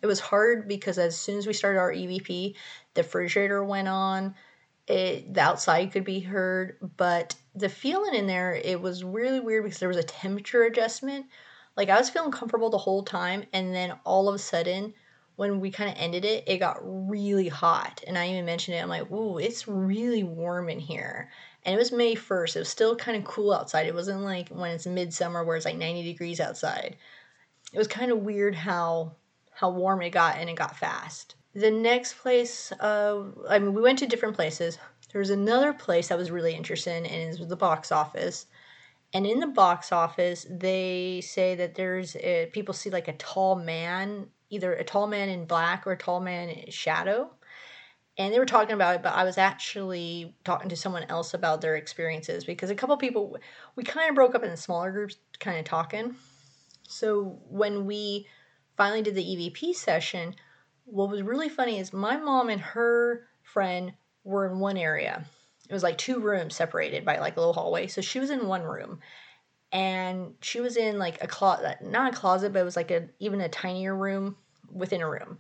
[0.00, 2.54] it was hard because as soon as we started our EVP,
[2.94, 4.34] the refrigerator went on.
[4.86, 9.64] It the outside could be heard, but the feeling in there it was really weird
[9.64, 11.26] because there was a temperature adjustment.
[11.78, 14.94] Like I was feeling comfortable the whole time, and then all of a sudden,
[15.36, 18.02] when we kind of ended it, it got really hot.
[18.04, 18.82] And I even mentioned it.
[18.82, 21.30] I'm like, "Ooh, it's really warm in here."
[21.64, 22.56] And it was May 1st.
[22.56, 23.86] It was still kind of cool outside.
[23.86, 26.96] It wasn't like when it's midsummer where it's like 90 degrees outside.
[27.72, 29.12] It was kind of weird how
[29.52, 31.36] how warm it got and it got fast.
[31.54, 34.78] The next place, uh, I mean, we went to different places.
[35.12, 38.46] There was another place that was really interesting, and it was the box office.
[39.14, 43.56] And in the box office, they say that there's a, people see like a tall
[43.56, 47.30] man, either a tall man in black or a tall man in shadow.
[48.18, 51.60] And they were talking about it, but I was actually talking to someone else about
[51.60, 53.38] their experiences because a couple people,
[53.76, 56.16] we kind of broke up in smaller groups, kind of talking.
[56.88, 58.26] So when we
[58.76, 60.34] finally did the EVP session,
[60.84, 63.92] what was really funny is my mom and her friend
[64.24, 65.24] were in one area.
[65.68, 67.86] It was like two rooms separated by like a little hallway.
[67.86, 69.00] So she was in one room
[69.70, 72.90] and she was in like a closet, uh, not a closet, but it was like
[72.90, 74.36] a even a tinier room
[74.72, 75.38] within a room.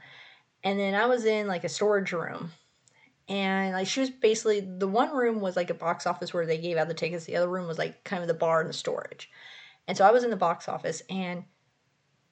[0.62, 2.52] And then I was in like a storage room.
[3.28, 6.58] And like she was basically the one room was like a box office where they
[6.58, 7.24] gave out the tickets.
[7.24, 9.30] The other room was like kind of the bar and the storage.
[9.86, 11.44] And so I was in the box office and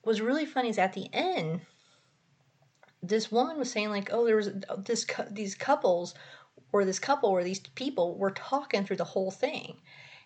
[0.04, 1.62] was really funny is at the end
[3.02, 6.14] this woman was saying like oh there was uh, this these couples
[6.72, 9.76] or this couple or these people were talking through the whole thing.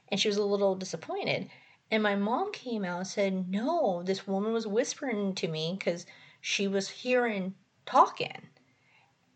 [0.08, 1.48] And she was a little disappointed.
[1.90, 6.06] And my mom came out and said no this woman was whispering to me because
[6.40, 7.54] she was hearing
[7.86, 8.48] talking.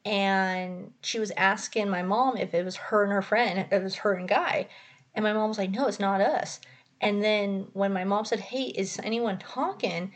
[0.04, 3.82] And she was asking my mom if it was her and her friend if it
[3.82, 4.68] was her and guy.
[5.14, 6.60] And my mom was like no it's not us.
[7.00, 10.12] And then when my mom said hey is anyone talking?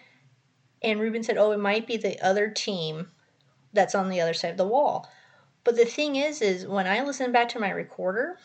[0.80, 3.10] And Ruben said, "Oh, it might be the other team
[3.72, 5.08] that's on the other side of the wall."
[5.64, 8.38] But the thing is, is when I listen back to my recorder,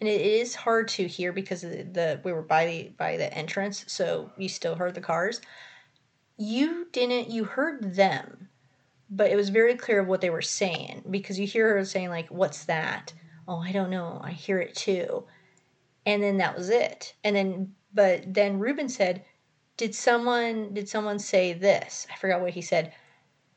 [0.00, 3.84] and it is hard to hear because the, we were by the by the entrance,
[3.86, 5.40] so you still heard the cars.
[6.36, 7.30] You didn't.
[7.30, 8.48] You heard them,
[9.08, 12.10] but it was very clear of what they were saying because you hear her saying
[12.10, 13.12] like, "What's that?"
[13.46, 14.20] Oh, I don't know.
[14.22, 15.24] I hear it too.
[16.06, 17.14] And then that was it.
[17.22, 19.24] And then, but then Ruben said,
[19.76, 22.06] did someone did someone say this?
[22.12, 22.92] I forgot what he said.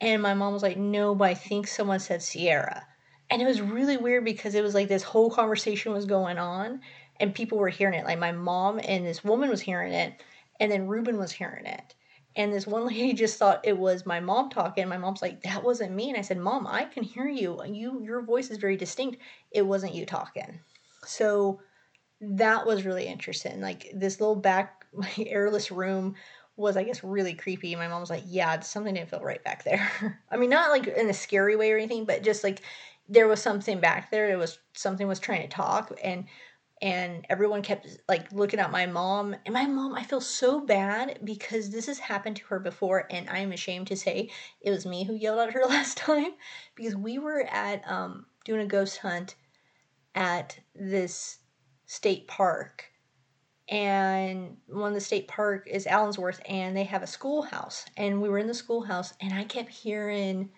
[0.02, 2.86] And my mom was like, no, but I think someone said Sierra.
[3.30, 6.82] And it was really weird because it was like this whole conversation was going on
[7.20, 8.06] and people were hearing it.
[8.06, 10.22] Like my mom and this woman was hearing it,
[10.60, 11.96] and then Ruben was hearing it.
[12.36, 14.88] And this one lady just thought it was my mom talking.
[14.88, 16.10] My mom's like, that wasn't me.
[16.10, 17.62] And I said, Mom, I can hear you.
[17.66, 19.18] You your voice is very distinct.
[19.52, 20.60] It wasn't you talking.
[21.06, 21.60] So
[22.22, 23.62] that was really interesting.
[23.62, 24.86] Like this little back
[25.18, 26.16] airless room
[26.56, 27.76] was I guess really creepy.
[27.76, 30.88] My mom was like, "Yeah, something didn't feel right back there." I mean, not like
[30.88, 32.62] in a scary way or anything, but just like
[33.10, 34.30] there was something back there.
[34.30, 36.26] It was something was trying to talk, and
[36.82, 39.36] and everyone kept like looking at my mom.
[39.46, 43.30] And my mom, I feel so bad because this has happened to her before, and
[43.30, 44.30] I am ashamed to say
[44.62, 46.34] it was me who yelled at her last time
[46.76, 49.36] because we were at um doing a ghost hunt
[50.16, 51.40] at this
[51.86, 52.92] state park
[53.70, 57.86] and one of the state park is Allensworth, and they have a schoolhouse.
[57.98, 60.52] And we were in the schoolhouse, and I kept hearing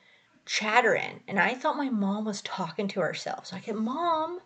[0.50, 3.46] chattering, and I thought my mom was talking to herself.
[3.46, 4.40] So I kept, Mom,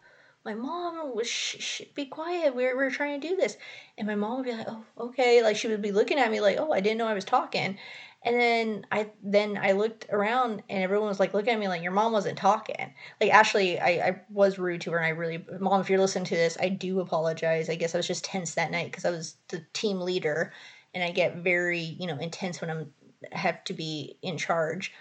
[0.43, 2.53] my mom was, shh, shh, be quiet.
[2.53, 3.55] We are we are trying to do this.
[3.97, 5.41] And my mom would be like, oh, okay.
[5.41, 7.77] Like she would be looking at me like, oh, I didn't know I was talking.
[8.25, 11.81] And then I then I looked around and everyone was like looking at me like
[11.81, 12.93] your mom wasn't talking.
[13.21, 16.25] Like Ashley, I, I was rude to her and I really mom, if you're listening
[16.25, 17.69] to this, I do apologize.
[17.69, 20.51] I guess I was just tense that night because I was the team leader
[20.93, 22.91] and I get very, you know, intense when I'm
[23.31, 24.91] have to be in charge.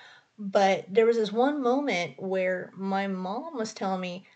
[0.45, 4.27] But there was this one moment where my mom was telling me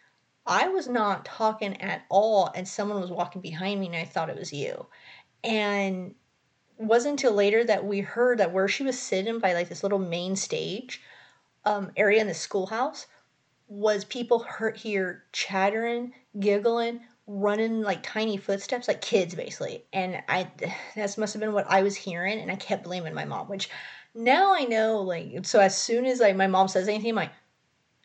[0.46, 4.30] I was not talking at all and someone was walking behind me and I thought
[4.30, 4.86] it was you.
[5.42, 6.14] And
[6.78, 9.98] wasn't until later that we heard that where she was sitting by like this little
[9.98, 11.02] main stage
[11.64, 13.08] um, area in the schoolhouse
[13.66, 19.84] was people heard here chattering, giggling, running like tiny footsteps, like kids basically.
[19.92, 20.48] And I,
[20.94, 23.48] that must have been what I was hearing, and I kept blaming my mom.
[23.48, 23.68] Which
[24.16, 27.32] now I know, like, so as soon as like my mom says anything, I'm like,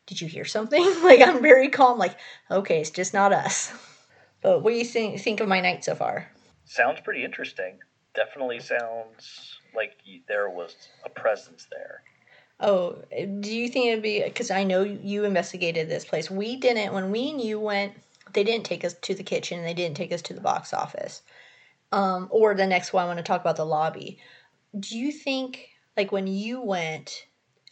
[0.06, 2.18] "Did you hear something?" like I'm very calm, like,
[2.50, 3.74] "Okay, it's just not us."
[4.44, 6.28] But what do you think think of my night so far?
[6.66, 7.78] Sounds pretty interesting
[8.14, 9.94] definitely sounds like
[10.28, 12.04] there was a presence there.
[12.60, 13.04] Oh,
[13.40, 16.30] do you think it'd be because I know you investigated this place?
[16.30, 16.94] We didn't.
[16.94, 17.94] When we and you went,
[18.34, 19.64] they didn't take us to the kitchen.
[19.64, 21.24] They didn't take us to the box office.
[21.92, 24.20] Um, or the next one, I want to talk about the lobby.
[24.80, 27.26] Do you think, like, when you went,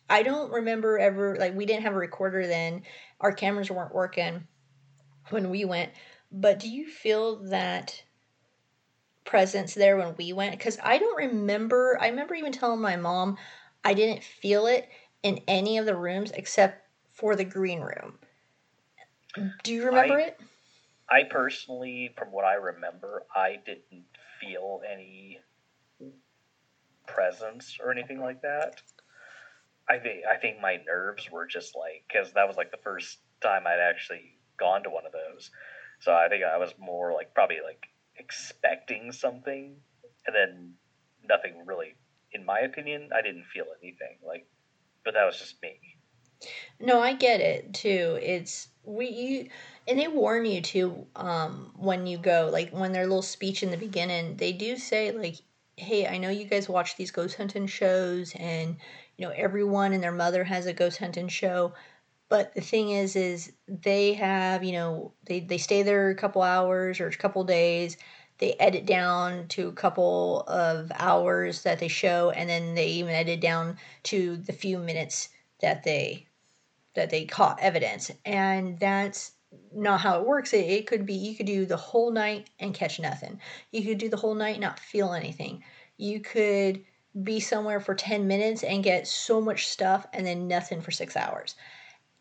[0.09, 2.83] I don't remember ever, like, we didn't have a recorder then.
[3.21, 4.47] Our cameras weren't working
[5.29, 5.91] when we went.
[6.31, 8.03] But do you feel that
[9.29, 11.97] presence there when we went because I don't remember.
[12.01, 13.37] I remember even telling my mom
[13.83, 14.89] I didn't feel it
[15.21, 18.17] in any of the rooms except for the green room.
[19.63, 20.39] Do you remember I, it?
[21.09, 24.05] I personally, from what I remember, I didn't
[24.41, 25.39] feel any
[27.13, 28.81] presence or anything like that.
[29.89, 33.17] I think I think my nerves were just like because that was like the first
[33.41, 35.49] time I'd actually gone to one of those,
[35.99, 39.75] so I think I was more like probably like expecting something,
[40.27, 40.73] and then
[41.27, 41.95] nothing really.
[42.31, 44.45] In my opinion, I didn't feel anything like,
[45.03, 45.79] but that was just me.
[46.79, 48.19] No, I get it too.
[48.21, 49.49] It's we you
[49.87, 53.71] and they warn you too um when you go like when their little speech in
[53.71, 55.35] the beginning they do say like
[55.79, 58.75] hey i know you guys watch these ghost hunting shows and
[59.17, 61.73] you know everyone and their mother has a ghost hunting show
[62.27, 66.41] but the thing is is they have you know they, they stay there a couple
[66.41, 67.97] hours or a couple days
[68.39, 73.13] they edit down to a couple of hours that they show and then they even
[73.13, 75.29] edit down to the few minutes
[75.61, 76.25] that they
[76.95, 79.31] that they caught evidence and that's
[79.73, 80.53] not how it works.
[80.53, 83.39] It, it could be you could do the whole night and catch nothing.
[83.71, 85.63] You could do the whole night not feel anything.
[85.97, 86.83] You could
[87.23, 91.15] be somewhere for 10 minutes and get so much stuff and then nothing for six
[91.15, 91.55] hours.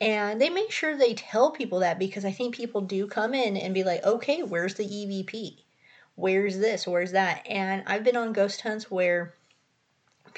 [0.01, 3.57] And they make sure they tell people that because i think people do come in
[3.57, 5.59] and be like okay where's the evp
[6.15, 6.87] where's this?
[6.87, 7.47] Where's that?
[7.49, 9.35] And i've been on ghost hunts where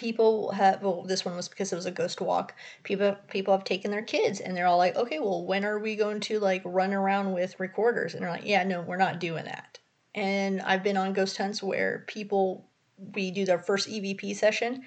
[0.01, 2.55] people have well this one was because it was a ghost walk.
[2.85, 5.95] People people have taken their kids and they're all like okay well when are we
[5.95, 8.15] going to like run around with recorders?
[8.15, 9.79] And they're like yeah no we're not doing that.
[10.15, 12.67] And i've been on ghost hunts where people
[13.15, 14.83] we do their first evp session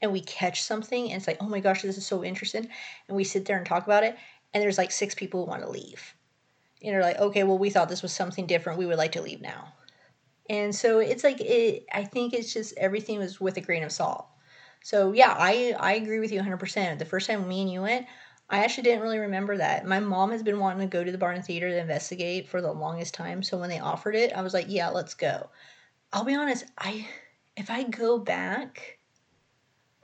[0.00, 2.66] and we catch something and it's like oh my gosh this is so interesting.
[3.08, 4.16] And we sit there and talk about it
[4.54, 6.14] and there's like six people who want to leave.
[6.82, 8.78] And they're like okay well we thought this was something different.
[8.78, 9.74] We would like to leave now.
[10.48, 13.92] And so it's like it i think it's just everything was with a grain of
[13.92, 14.26] salt
[14.84, 17.00] so yeah, I I agree with you 100%.
[17.00, 18.06] The first time me and you went,
[18.50, 19.86] I actually didn't really remember that.
[19.86, 22.72] My mom has been wanting to go to the Barn Theater to investigate for the
[22.72, 23.42] longest time.
[23.42, 25.50] So when they offered it, I was like, yeah, let's go.
[26.12, 27.08] I'll be honest, I
[27.56, 28.98] if I go back,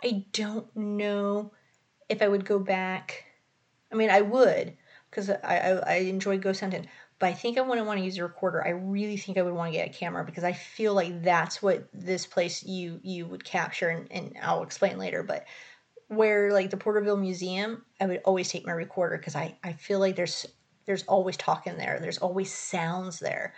[0.04, 1.52] I don't know
[2.08, 3.24] if I would go back.
[3.92, 4.76] I mean, I would
[5.10, 6.88] because I, I, I enjoy ghost hunting,
[7.20, 8.66] but I think I wouldn't want to use a recorder.
[8.66, 11.62] I really think I would want to get a camera because I feel like that's
[11.62, 15.22] what this place you you would capture, and, and I'll explain later.
[15.22, 15.44] But
[16.08, 20.00] where like the Porterville Museum, I would always take my recorder because I I feel
[20.00, 20.46] like there's
[20.86, 21.98] there's always talking there.
[22.00, 23.54] There's always sounds there.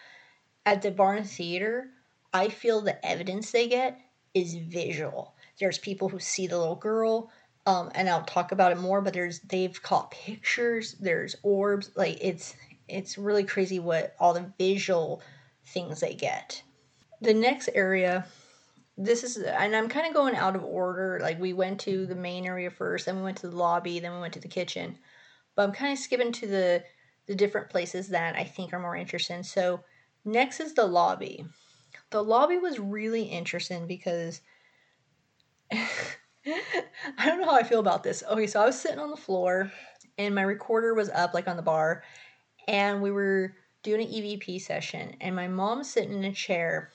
[0.66, 1.88] At the Barn Theater,
[2.34, 3.98] I feel the evidence they get
[4.34, 5.34] is visual.
[5.60, 7.30] There's people who see the little girl,
[7.66, 9.00] um, and I'll talk about it more.
[9.00, 10.94] But there's they've caught pictures.
[10.94, 11.92] There's orbs.
[11.94, 12.56] Like it's
[12.88, 15.22] it's really crazy what all the visual
[15.66, 16.62] things they get.
[17.20, 18.26] The next area,
[18.96, 21.18] this is, and I'm kind of going out of order.
[21.22, 24.12] Like we went to the main area first, then we went to the lobby, then
[24.12, 24.98] we went to the kitchen.
[25.54, 26.84] But I'm kind of skipping to the
[27.26, 29.44] the different places that I think are more interesting.
[29.44, 29.80] So
[30.24, 31.46] next is the lobby.
[32.10, 34.40] The lobby was really interesting because
[35.72, 35.86] I
[37.24, 38.24] don't know how I feel about this.
[38.28, 39.70] Okay, so I was sitting on the floor
[40.18, 42.02] and my recorder was up like on the bar
[42.68, 46.90] and we were doing an EVP session, and my mom's sitting in a chair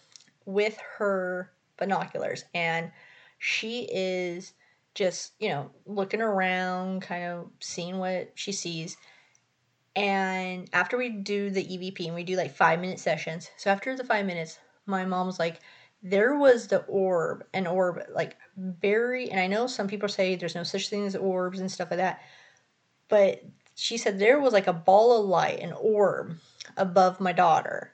[0.46, 2.92] with her binoculars, and
[3.40, 4.54] she is
[4.96, 8.98] just, you know, looking around, kind of seeing what she sees.
[9.96, 13.96] And after we do the EVP, and we do like five minute sessions, so after
[13.96, 15.60] the five minutes, my mom was like,
[16.04, 20.56] there was the orb, an orb, like very, and I know some people say there's
[20.56, 22.22] no such thing as orbs and stuff like that,
[23.10, 23.44] but
[23.78, 26.36] she said there was like a ball of light, an orb
[26.76, 27.94] above my daughter,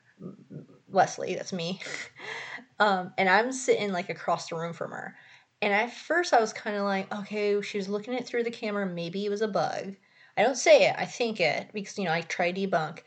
[0.90, 1.82] Leslie, that's me.
[2.80, 5.16] um, and I'm sitting like across the room from her.
[5.62, 8.52] And at first I was kind of like, okay, she was looking it through the
[8.52, 8.86] camera.
[8.86, 9.96] Maybe it was a bug.
[10.38, 13.00] I don't say it, I think it because, you know, I try debunk.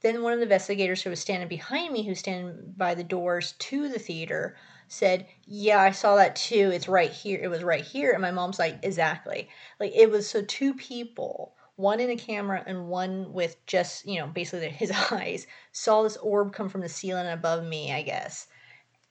[0.00, 3.52] Then one of the investigators who was standing behind me, who's standing by the doors
[3.58, 4.56] to the theater,
[4.88, 6.70] said, Yeah, I saw that too.
[6.72, 7.40] It's right here.
[7.42, 8.12] It was right here.
[8.12, 9.48] And my mom's like, Exactly.
[9.80, 14.20] Like it was so two people one in a camera and one with just, you
[14.20, 18.46] know, basically his eyes, saw this orb come from the ceiling above me, I guess.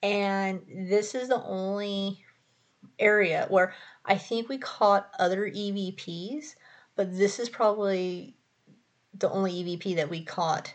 [0.02, 2.24] And this is the only
[3.00, 3.74] area where
[4.06, 6.56] I think we caught other EVPs,
[6.96, 8.36] but this is probably
[9.18, 10.74] the only EVP that we caught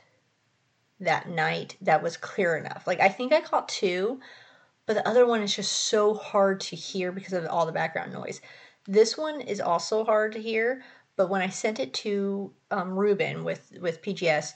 [1.01, 2.87] that night that was clear enough.
[2.87, 4.21] Like, I think I caught two,
[4.87, 8.13] but the other one is just so hard to hear because of all the background
[8.13, 8.41] noise.
[8.87, 10.83] This one is also hard to hear,
[11.19, 14.55] but when I sent it to um, Ruben with with PGS,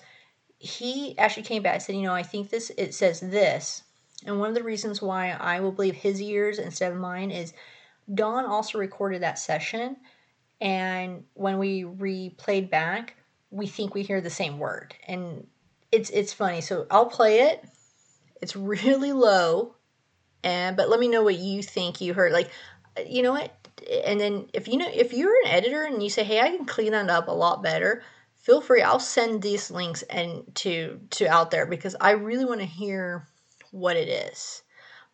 [0.58, 3.82] he actually came back and said, you know, I think this it says this,
[4.24, 7.52] and one of the reasons why I will believe his ears instead of mine is
[8.14, 9.96] Dawn also recorded that session,
[10.60, 13.16] and when we replayed back,
[13.50, 15.46] we think we hear the same word, and
[15.90, 16.60] it's it's funny.
[16.60, 17.64] So I'll play it.
[18.40, 19.74] It's really low,
[20.44, 22.32] and but let me know what you think you heard.
[22.32, 22.50] Like,
[23.04, 23.52] you know what?
[24.04, 26.64] And then if you know if you're an editor and you say, hey, I can
[26.66, 28.02] clean that up a lot better.
[28.36, 28.82] Feel free.
[28.82, 33.28] I'll send these links and to to out there because I really want to hear
[33.70, 34.62] what it is.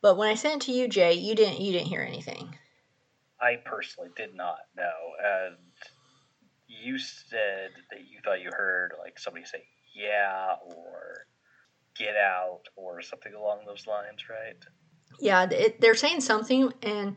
[0.00, 2.56] But when I sent it to you, Jay, you didn't you didn't hear anything.
[3.40, 5.56] I personally did not know, and
[6.66, 9.64] you said that you thought you heard like somebody say
[9.94, 11.26] "yeah" or
[11.96, 14.56] "get out" or something along those lines, right?
[15.20, 17.16] Yeah, it, they're saying something, and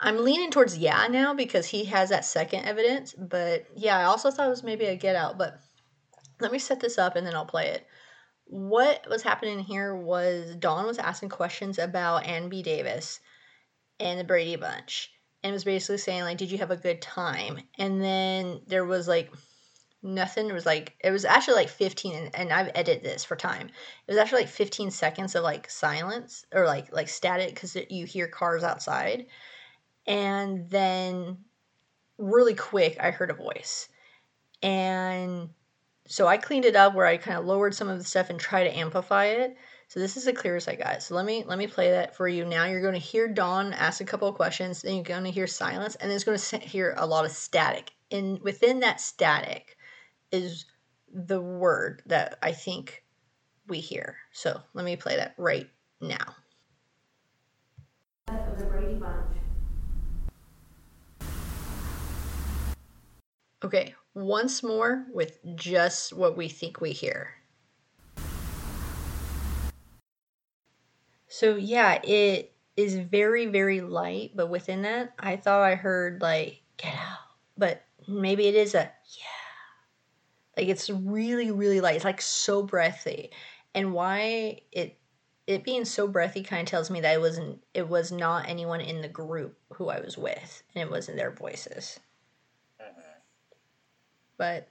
[0.00, 3.14] I'm leaning towards yeah now because he has that second evidence.
[3.16, 5.38] But yeah, I also thought it was maybe a get out.
[5.38, 5.58] But
[6.40, 7.86] let me set this up and then I'll play it.
[8.46, 12.62] What was happening here was Dawn was asking questions about Ann B.
[12.62, 13.20] Davis
[14.00, 17.60] and the Brady Bunch and was basically saying like did you have a good time
[17.78, 19.30] and then there was like
[20.02, 23.36] nothing it was like it was actually like 15 and, and i've edited this for
[23.36, 27.76] time it was actually like 15 seconds of like silence or like like static because
[27.90, 29.26] you hear cars outside
[30.06, 31.38] and then
[32.18, 33.88] really quick i heard a voice
[34.62, 35.50] and
[36.06, 38.38] so i cleaned it up where i kind of lowered some of the stuff and
[38.38, 39.56] try to amplify it
[39.90, 41.02] so this is the clearest I got.
[41.02, 42.64] So let me let me play that for you now.
[42.64, 45.48] You're going to hear Dawn ask a couple of questions, then you're going to hear
[45.48, 47.90] silence, and then it's going to hear a lot of static.
[48.12, 49.76] And within that static
[50.30, 50.64] is
[51.12, 53.02] the word that I think
[53.66, 54.16] we hear.
[54.30, 55.68] So let me play that right
[56.00, 56.36] now.
[58.28, 59.40] The Brady Bunch.
[63.62, 67.34] Okay, once more with just what we think we hear.
[71.28, 76.62] So yeah, it is very very light, but within that, I thought I heard like
[76.78, 77.18] get out,
[77.58, 80.56] but maybe it is a yeah.
[80.56, 81.96] Like it's really really light.
[81.96, 83.30] It's like so breathy,
[83.74, 84.98] and why it
[85.46, 88.80] it being so breathy kind of tells me that it wasn't it was not anyone
[88.80, 92.00] in the group who I was with, and it wasn't their voices.
[94.40, 94.68] But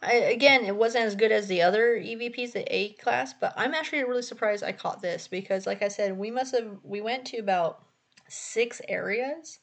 [0.00, 3.74] I, again, it wasn't as good as the other EVPs, the A class, but I'm
[3.74, 7.24] actually really surprised I caught this because, like I said, we must have we went
[7.26, 7.82] to about
[8.28, 9.58] six areas,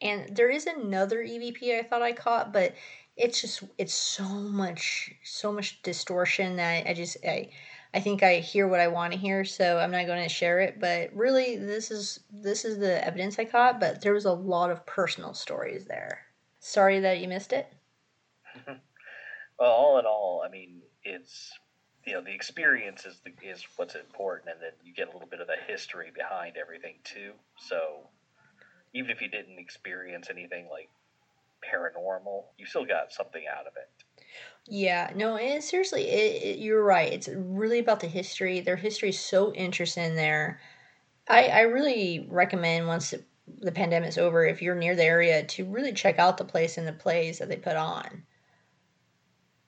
[0.00, 2.74] and there is another EVP I thought I caught, but
[3.16, 7.50] it's just it's so much so much distortion that I just I
[7.94, 10.58] I think I hear what I want to hear, so I'm not going to share
[10.58, 10.80] it.
[10.80, 14.72] But really, this is this is the evidence I caught, but there was a lot
[14.72, 16.26] of personal stories there.
[16.58, 17.72] Sorry that you missed it.
[19.60, 21.52] Well, all in all, I mean, it's
[22.06, 25.28] you know the experience is the, is what's important, and then you get a little
[25.28, 27.32] bit of the history behind everything too.
[27.58, 28.08] So
[28.94, 30.88] even if you didn't experience anything like
[31.62, 33.90] paranormal, you still got something out of it.
[34.66, 37.12] Yeah, no, and seriously, it, it, you're right.
[37.12, 38.60] It's really about the history.
[38.60, 40.60] Their history is so interesting there.
[41.28, 43.12] I, I really recommend once
[43.60, 46.88] the pandemic's over, if you're near the area, to really check out the place and
[46.88, 48.22] the plays that they put on.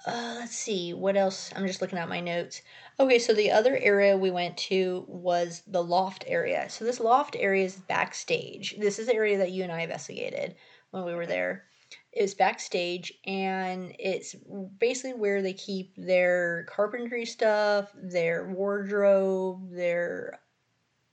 [0.05, 1.53] Uh, let's see what else.
[1.55, 2.63] I'm just looking at my notes.
[2.99, 6.69] Okay, so the other area we went to was the loft area.
[6.69, 8.77] So this loft area is backstage.
[8.79, 10.57] This is the area that you and I investigated
[10.91, 11.65] when we were there.
[12.11, 14.35] It's backstage, and it's
[14.79, 20.41] basically where they keep their carpentry stuff, their wardrobe, their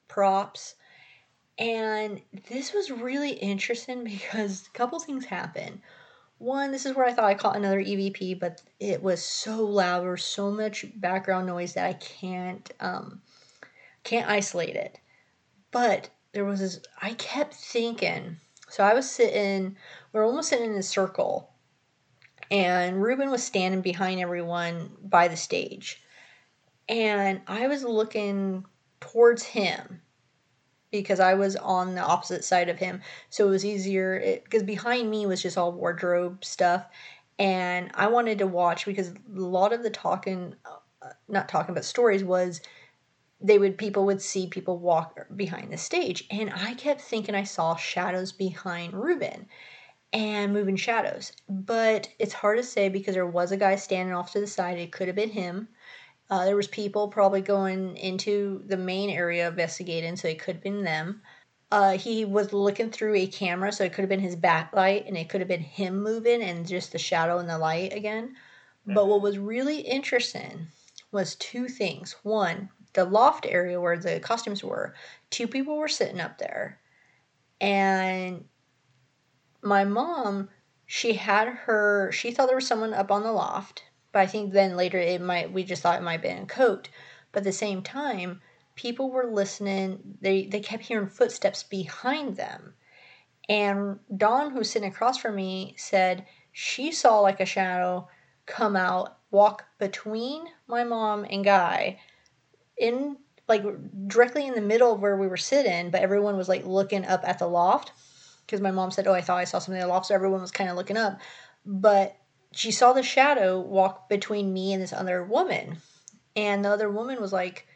[0.07, 0.75] props.
[1.57, 5.81] And this was really interesting because a couple things happened
[6.39, 10.05] one, this is where I thought I caught another EVP, but it was so loud
[10.05, 13.21] or so much background noise that I can't um,
[14.03, 14.97] can't isolate it.
[15.71, 16.79] But there was this.
[17.01, 18.37] I kept thinking.
[18.69, 19.75] So I was sitting.
[20.13, 21.51] We are almost sitting in a circle,
[22.49, 26.01] and Ruben was standing behind everyone by the stage,
[26.87, 28.65] and I was looking
[29.01, 30.01] towards him
[30.91, 33.01] because I was on the opposite side of him.
[33.29, 36.85] So it was easier because behind me was just all wardrobe stuff.
[37.37, 41.85] And I wanted to watch because a lot of the talking, uh, not talking, but
[41.85, 42.61] stories was
[43.41, 46.25] they would, people would see people walk behind the stage.
[46.29, 49.47] And I kept thinking I saw shadows behind Ruben
[50.11, 51.31] and moving shadows.
[51.47, 54.77] But it's hard to say because there was a guy standing off to the side.
[54.77, 55.69] It could have been him
[56.29, 60.63] uh, there was people probably going into the main area investigating, so it could have
[60.63, 61.21] been them.
[61.71, 65.17] Uh, he was looking through a camera, so it could have been his backlight, and
[65.17, 68.35] it could have been him moving and just the shadow and the light again.
[68.85, 70.67] But what was really interesting
[71.11, 72.15] was two things.
[72.23, 74.95] One, the loft area where the costumes were,
[75.29, 76.79] two people were sitting up there.
[77.61, 78.45] And
[79.61, 80.49] my mom,
[80.87, 84.53] she had her, she thought there was someone up on the loft But I think
[84.53, 86.89] then later it might we just thought it might have been a coat.
[87.31, 88.41] But at the same time,
[88.75, 90.17] people were listening.
[90.21, 92.73] They they kept hearing footsteps behind them.
[93.47, 98.07] And Dawn, who's sitting across from me, said she saw like a shadow
[98.45, 101.99] come out, walk between my mom and Guy
[102.77, 103.63] in like
[104.07, 107.21] directly in the middle of where we were sitting, but everyone was like looking up
[107.27, 107.91] at the loft
[108.45, 110.41] because my mom said, "Oh, I thought I saw something in the loft," so everyone
[110.41, 111.19] was kind of looking up.
[111.65, 112.15] But
[112.51, 115.77] she saw the shadow walk between me and this other woman,
[116.35, 117.67] and the other woman was like,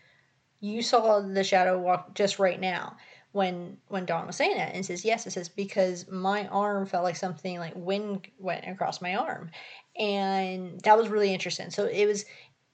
[0.59, 2.97] "You saw the shadow walk just right now."
[3.31, 7.03] When when Dawn was saying that, and says yes, it says because my arm felt
[7.03, 9.49] like something like wind went across my arm,
[9.97, 11.71] and that was really interesting.
[11.71, 12.25] So it was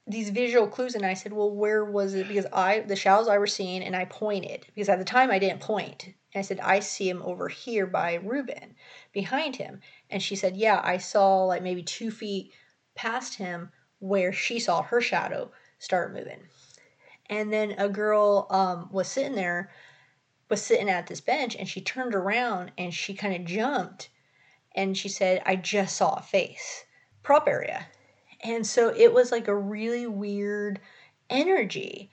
[0.09, 3.37] these visual clues and I said, "Well, where was it?" Because I the shadows I
[3.37, 6.05] were seeing and I pointed because at the time I didn't point.
[6.33, 8.75] And I said, "I see him over here by Ruben,
[9.13, 12.51] behind him." And she said, "Yeah, I saw like maybe 2 feet
[12.95, 16.47] past him where she saw her shadow start moving."
[17.29, 19.71] And then a girl um, was sitting there
[20.49, 24.09] was sitting at this bench and she turned around and she kind of jumped
[24.75, 26.85] and she said, "I just saw a face."
[27.21, 27.85] Prop area
[28.41, 30.79] and so it was like a really weird
[31.29, 32.09] energy.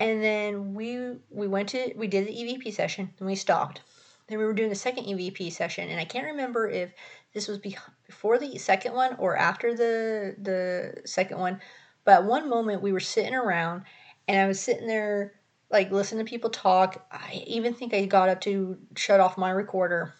[0.00, 3.80] And then we we went to we did the EVP session and we stopped.
[4.28, 6.92] Then we were doing the second EVP session and I can't remember if
[7.32, 11.60] this was before the second one or after the the second one.
[12.04, 13.82] But one moment we were sitting around
[14.26, 15.34] and I was sitting there
[15.70, 17.06] like listening to people talk.
[17.10, 20.14] I even think I got up to shut off my recorder.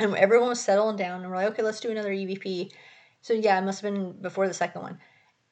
[0.00, 2.70] And everyone was settling down and we're like, okay, let's do another EVP.
[3.20, 4.98] So yeah, it must have been before the second one.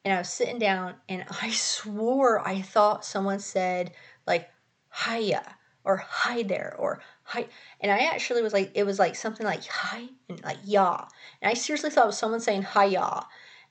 [0.05, 3.91] And I was sitting down and I swore I thought someone said
[4.25, 4.49] like
[4.93, 5.43] hiya
[5.83, 7.47] or hi there or hi
[7.79, 11.05] and I actually was like it was like something like hi and like ya.
[11.41, 13.25] And I seriously thought it was someone saying hiya.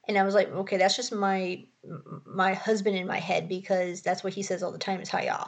[0.08, 1.64] And I was like, okay, that's just my
[2.24, 5.46] my husband in my head because that's what he says all the time is hiya.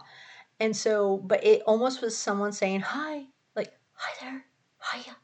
[0.61, 4.45] And so, but it almost was someone saying hi, like hi there,
[4.93, 5.17] hiya,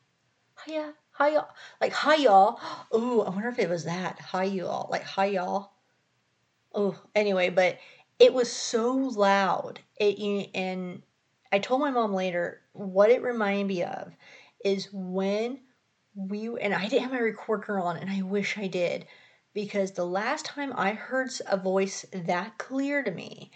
[0.65, 1.49] hiya, hi y'all.
[1.81, 2.61] Like hi y'all.
[2.93, 4.19] Oh, I wonder if it was that.
[4.21, 4.89] Hi y'all.
[4.91, 5.71] Like hi y'all.
[6.75, 7.79] Oh, anyway, but
[8.19, 9.81] it was so loud.
[9.97, 11.03] It and
[11.53, 14.13] I told my mom later what it reminded me of
[14.65, 15.61] is when
[16.17, 19.07] we and I didn't have my recorder on and I wish I did
[19.53, 23.53] because the last time I heard a voice that clear to me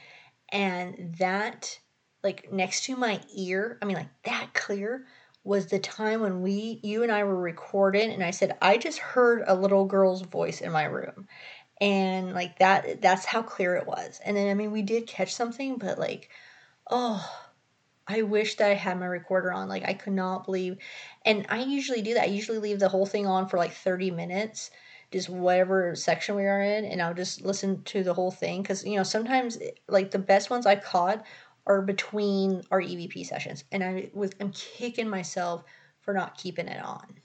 [0.51, 1.77] and that
[2.23, 5.07] like next to my ear, I mean like that clear
[5.49, 8.99] was the time when we you and I were recording and I said I just
[8.99, 11.27] heard a little girl's voice in my room.
[11.81, 14.21] And like that that's how clear it was.
[14.23, 16.29] And then I mean we did catch something but like
[16.91, 17.27] oh
[18.07, 19.69] I wish that I had my recorder on.
[19.71, 20.77] Like I could not believe
[21.25, 22.25] and I usually do that.
[22.25, 24.71] I usually leave the whole thing on for like 30 minutes
[25.11, 28.85] just whatever section we are in and I'll just listen to the whole thing cuz
[28.85, 29.57] you know sometimes
[29.89, 31.25] like the best ones I caught
[31.69, 33.65] are between our EVP sessions.
[33.71, 35.65] And I was I'm kicking myself
[36.01, 37.21] for not keeping it on.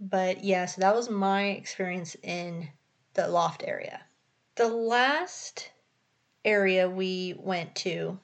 [0.00, 2.68] But yeah, so that was my experience in
[3.14, 4.02] the loft area.
[4.56, 5.70] The last
[6.44, 8.18] area we went to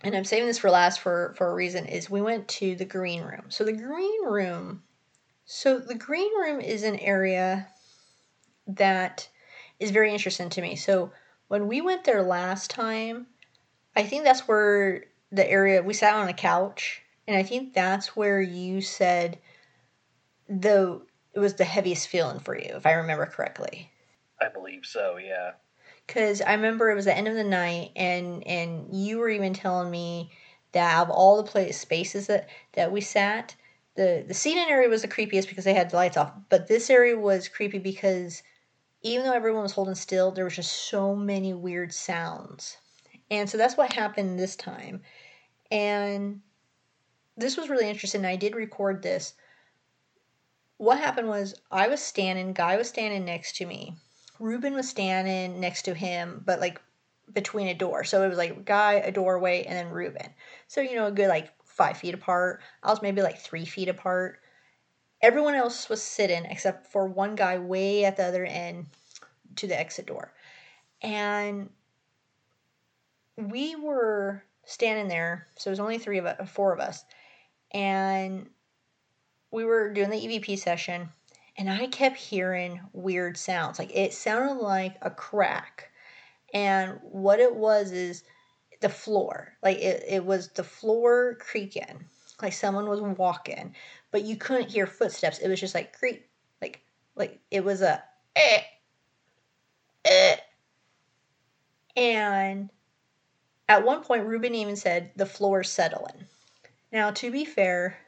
[0.00, 2.84] and I'm saving this for last for for a reason is we went to the
[2.84, 3.46] green room.
[3.48, 4.82] So the green room
[5.50, 7.68] so the green room is an area
[8.66, 9.26] that
[9.80, 10.76] is very interesting to me.
[10.76, 11.10] So
[11.48, 13.28] when we went there last time,
[13.98, 18.14] I think that's where the area we sat on a couch, and I think that's
[18.14, 19.40] where you said
[20.48, 21.02] the
[21.34, 23.90] it was the heaviest feeling for you, if I remember correctly.
[24.40, 25.54] I believe so, yeah.
[26.06, 29.52] Because I remember it was the end of the night, and and you were even
[29.52, 30.30] telling me
[30.70, 33.56] that of all the place spaces that that we sat,
[33.96, 36.32] the the seating area was the creepiest because they had the lights off.
[36.50, 38.44] But this area was creepy because
[39.02, 42.76] even though everyone was holding still, there was just so many weird sounds.
[43.30, 45.02] And so that's what happened this time.
[45.70, 46.40] And
[47.36, 48.24] this was really interesting.
[48.24, 49.34] I did record this.
[50.78, 53.96] What happened was I was standing, Guy was standing next to me.
[54.38, 56.80] Ruben was standing next to him, but like
[57.32, 58.04] between a door.
[58.04, 60.32] So it was like Guy, a doorway, and then Ruben.
[60.68, 62.60] So, you know, a good like five feet apart.
[62.82, 64.40] I was maybe like three feet apart.
[65.20, 68.86] Everyone else was sitting except for one guy way at the other end
[69.56, 70.32] to the exit door.
[71.02, 71.70] And
[73.38, 77.04] we were standing there, so it was only three of us, four of us,
[77.72, 78.48] and
[79.50, 81.08] we were doing the EVP session,
[81.56, 83.78] and I kept hearing weird sounds.
[83.78, 85.90] Like it sounded like a crack,
[86.52, 88.24] and what it was is
[88.80, 89.54] the floor.
[89.62, 92.04] Like it, it was the floor creaking,
[92.42, 93.74] like someone was walking,
[94.10, 95.38] but you couldn't hear footsteps.
[95.38, 96.28] It was just like creak,
[96.60, 96.82] like
[97.14, 98.02] like it was a
[98.34, 98.62] eh,
[100.04, 100.36] eh.
[101.96, 102.70] And
[103.68, 106.26] at one point, Ruben even said, the floor's settling.
[106.90, 107.98] Now, to be fair,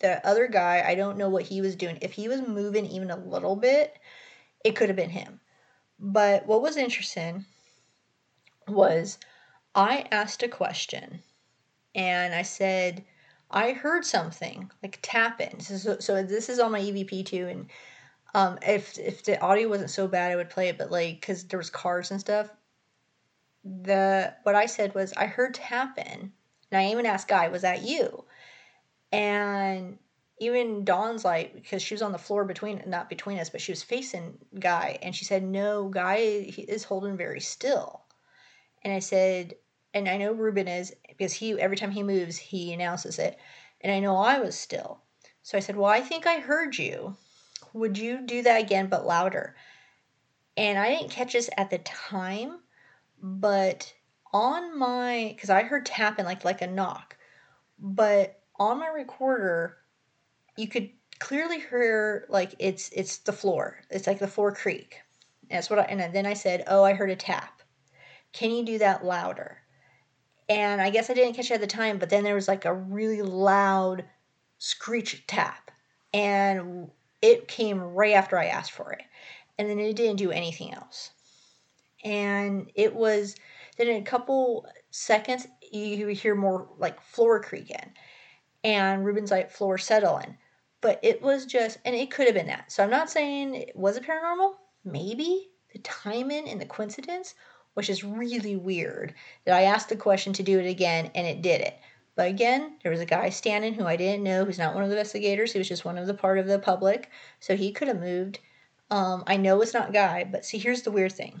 [0.00, 1.98] the other guy, I don't know what he was doing.
[2.00, 3.96] If he was moving even a little bit,
[4.64, 5.40] it could have been him.
[5.98, 7.44] But what was interesting
[8.66, 9.18] was
[9.74, 11.22] I asked a question
[11.94, 13.04] and I said,
[13.50, 15.60] I heard something like tapping.
[15.60, 17.70] So, so this is on my EVP too, and
[18.34, 20.78] um, if if the audio wasn't so bad, I would play it.
[20.78, 22.50] But like, cause there was cars and stuff.
[23.64, 26.32] The what I said was I heard tapping,
[26.70, 28.26] and I even asked Guy, "Was that you?"
[29.10, 29.98] And
[30.38, 33.72] even Dawn's like, because she was on the floor between, not between us, but she
[33.72, 38.02] was facing Guy, and she said, "No, Guy is holding very still."
[38.82, 39.54] And I said,
[39.94, 43.38] and I know Ruben is because he every time he moves, he announces it,
[43.80, 45.00] and I know I was still.
[45.42, 47.16] So I said, "Well, I think I heard you."
[47.72, 49.56] Would you do that again, but louder?
[50.56, 52.60] And I didn't catch this at the time,
[53.26, 53.90] but
[54.34, 57.16] on my, because I heard tapping like like a knock,
[57.78, 59.78] but on my recorder,
[60.58, 63.80] you could clearly hear like it's it's the floor.
[63.88, 65.00] It's like the floor creak.
[65.48, 67.62] And that's what I, and then I said, oh, I heard a tap.
[68.34, 69.56] Can you do that louder?
[70.50, 72.66] And I guess I didn't catch it at the time, but then there was like
[72.66, 74.04] a really loud
[74.58, 75.70] screech tap.
[76.12, 76.90] And
[77.22, 79.02] it came right after I asked for it.
[79.58, 81.13] And then it didn't do anything else.
[82.04, 83.34] And it was
[83.76, 87.92] then in a couple seconds you hear more like floor creaking
[88.62, 90.36] and Ruben's like floor settling.
[90.80, 92.70] But it was just and it could have been that.
[92.70, 94.54] So I'm not saying it was a paranormal.
[94.84, 97.34] Maybe the timing and the coincidence,
[97.74, 101.42] which is really weird that I asked the question to do it again and it
[101.42, 101.78] did it.
[102.16, 104.90] But again, there was a guy standing who I didn't know, who's not one of
[104.90, 105.52] the investigators.
[105.52, 107.10] He was just one of the part of the public.
[107.40, 108.38] So he could have moved.
[108.90, 111.40] Um, I know it's not Guy, but see, here's the weird thing.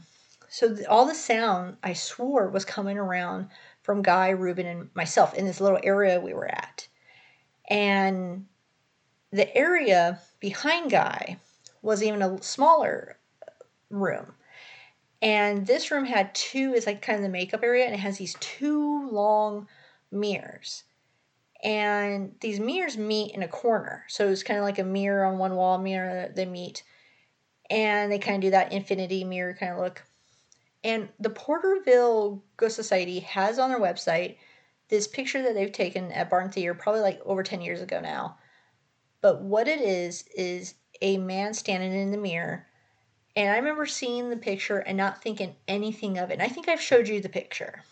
[0.54, 3.48] So the, all the sound, I swore, was coming around
[3.82, 6.86] from Guy, Ruben, and myself in this little area we were at.
[7.68, 8.46] And
[9.32, 11.38] the area behind Guy
[11.82, 13.50] was even a smaller uh,
[13.90, 14.32] room.
[15.20, 18.18] And this room had two, is like kind of the makeup area, and it has
[18.18, 19.66] these two long
[20.12, 20.84] mirrors.
[21.64, 24.04] And these mirrors meet in a corner.
[24.06, 26.84] So it's kind of like a mirror on one wall, mirror they meet.
[27.70, 30.04] And they kind of do that infinity mirror kind of look.
[30.84, 34.36] And the Porterville Ghost Society has on their website
[34.88, 38.36] this picture that they've taken at Barn Theater probably like over 10 years ago now.
[39.22, 42.66] But what it is, is a man standing in the mirror.
[43.34, 46.34] And I remember seeing the picture and not thinking anything of it.
[46.34, 47.82] And I think I've showed you the picture.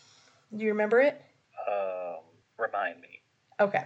[0.55, 1.21] Do you remember it?
[1.67, 2.19] Um,
[2.59, 3.23] remind me.
[3.59, 3.85] Okay.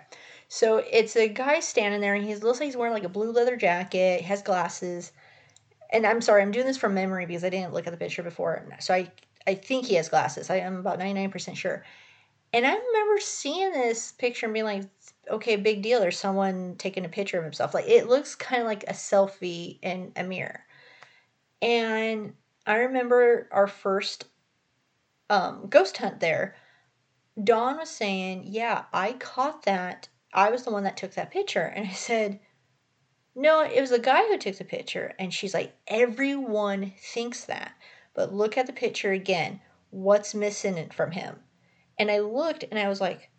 [0.48, 3.30] So it's a guy standing there, and he looks like he's wearing like a blue
[3.30, 5.12] leather jacket, has glasses.
[5.90, 8.22] And I'm sorry, I'm doing this from memory because I didn't look at the picture
[8.22, 8.66] before.
[8.80, 9.10] So I,
[9.46, 10.50] I think he has glasses.
[10.50, 11.84] I am about 99% sure.
[12.52, 14.84] And I remember seeing this picture and being like,
[15.30, 16.00] okay, big deal.
[16.00, 17.74] There's someone taking a picture of himself.
[17.74, 20.64] Like it looks kind of like a selfie in a mirror.
[21.62, 22.34] And
[22.66, 24.24] I remember our first
[25.28, 26.56] um, ghost hunt there
[27.42, 30.08] Dawn was saying, Yeah, I caught that.
[30.32, 31.62] I was the one that took that picture.
[31.62, 32.40] And I said,
[33.36, 35.14] No, it was the guy who took the picture.
[35.18, 37.72] And she's like, Everyone thinks that.
[38.14, 39.60] But look at the picture again.
[39.90, 41.36] What's missing from him?
[41.98, 43.30] And I looked and I was like,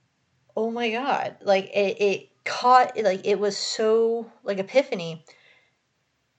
[0.56, 1.36] Oh my God.
[1.42, 5.26] Like it, it caught, like it was so, like epiphany.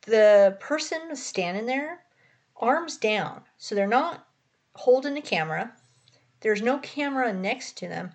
[0.07, 2.01] The person was standing there,
[2.57, 3.43] arms down.
[3.59, 4.27] So they're not
[4.75, 5.75] holding the camera
[6.41, 8.13] there's no camera next to them.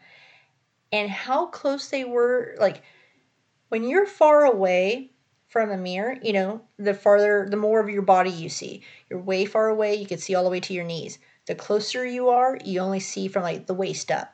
[0.91, 2.83] And how close they were, like
[3.69, 5.11] when you're far away
[5.53, 8.81] from a mirror, you know, the farther, the more of your body you see.
[9.07, 11.19] You're way far away, you can see all the way to your knees.
[11.45, 14.33] The closer you are, you only see from like the waist up.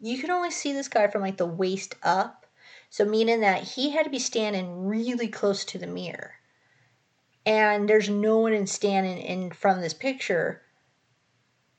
[0.00, 2.44] You can only see this guy from like the waist up.
[2.90, 6.34] So, meaning that he had to be standing really close to the mirror.
[7.46, 10.60] And there's no one in standing in front of this picture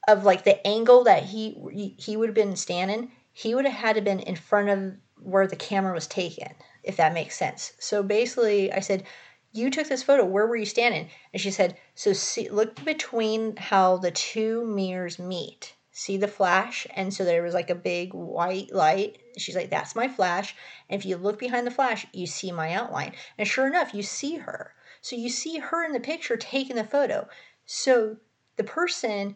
[0.07, 3.95] of like the angle that he he would have been standing, he would have had
[3.97, 6.53] to been in front of where the camera was taken,
[6.83, 7.73] if that makes sense.
[7.79, 9.03] So basically, I said,
[9.51, 10.25] "You took this photo.
[10.25, 15.19] Where were you standing?" And she said, "So see, look between how the two mirrors
[15.19, 15.75] meet.
[15.91, 19.19] See the flash, and so there was like a big white light.
[19.37, 20.55] She's like, "That's my flash."
[20.89, 23.13] And if you look behind the flash, you see my outline.
[23.37, 24.73] And sure enough, you see her.
[25.01, 27.27] So you see her in the picture taking the photo.
[27.65, 28.17] So
[28.55, 29.35] the person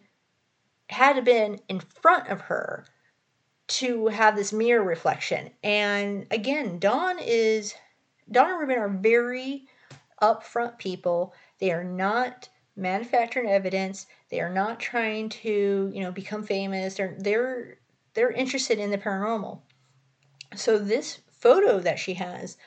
[0.89, 2.85] had been in front of her
[3.67, 5.51] to have this mirror reflection.
[5.63, 7.73] And again, Dawn is
[8.31, 9.67] Dawn and Ruben are very
[10.21, 11.33] upfront people.
[11.59, 14.07] They are not manufacturing evidence.
[14.29, 16.95] They are not trying to, you know, become famous.
[16.95, 17.77] They're they're
[18.13, 19.61] they're interested in the paranormal.
[20.55, 22.57] So this photo that she has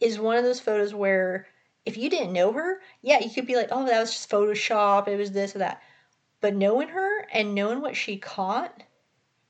[0.00, 1.46] is one of those photos where
[1.84, 5.08] if you didn't know her, yeah, you could be like, "Oh, that was just Photoshop.
[5.08, 5.82] It was this or that."
[6.40, 8.82] But knowing her and knowing what she caught,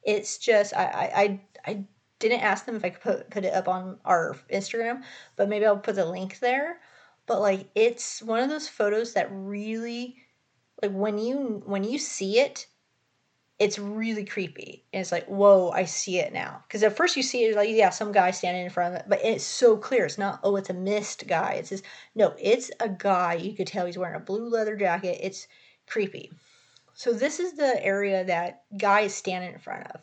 [0.09, 1.85] it's just I I I,
[2.19, 5.03] didn't ask them if I could put put it up on our Instagram,
[5.37, 6.81] but maybe I'll put the link there.
[7.27, 10.17] But like it's one of those photos that really
[10.83, 12.67] like when you when you see it,
[13.61, 14.85] it's really creepy.
[14.93, 16.65] And it's like, whoa, I see it now.
[16.67, 19.07] Because at first you see it like, yeah, some guy standing in front of it,
[19.09, 20.07] but it's so clear.
[20.07, 21.53] It's not, oh, it's a mist guy.
[21.53, 21.85] It's just
[22.17, 23.35] no, it's a guy.
[23.35, 25.21] You could tell he's wearing a blue leather jacket.
[25.23, 25.47] It's
[25.87, 26.33] creepy.
[26.99, 30.01] So this is the area that guy is standing in front of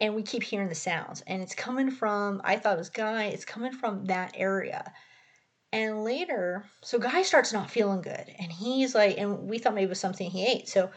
[0.00, 3.26] and we keep hearing the sounds and it's coming from i thought it was guy
[3.26, 4.92] it's coming from that area.
[5.72, 9.84] And later so guy starts not feeling good and he's like and we thought maybe
[9.84, 10.68] it was something he ate.
[10.68, 10.90] So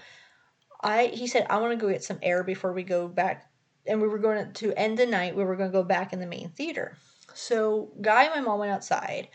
[0.82, 3.52] i he said i want to go get some air before we go back
[3.86, 6.20] and we were going to end the night we were going to go back in
[6.20, 6.98] the main theater.
[7.36, 9.28] So guy and my mom went outside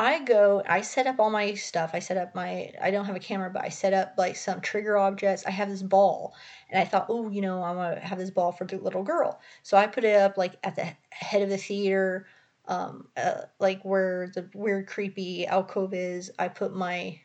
[0.00, 1.90] I go, I set up all my stuff.
[1.92, 4.60] I set up my, I don't have a camera, but I set up like some
[4.60, 5.44] trigger objects.
[5.44, 6.34] I have this ball,
[6.70, 9.02] and I thought, oh, you know, I want to have this ball for the little
[9.02, 9.40] girl.
[9.64, 12.26] So I put it up like at the head of the theater,
[12.66, 16.30] um, uh, like where the weird, creepy alcove is.
[16.38, 17.20] I put my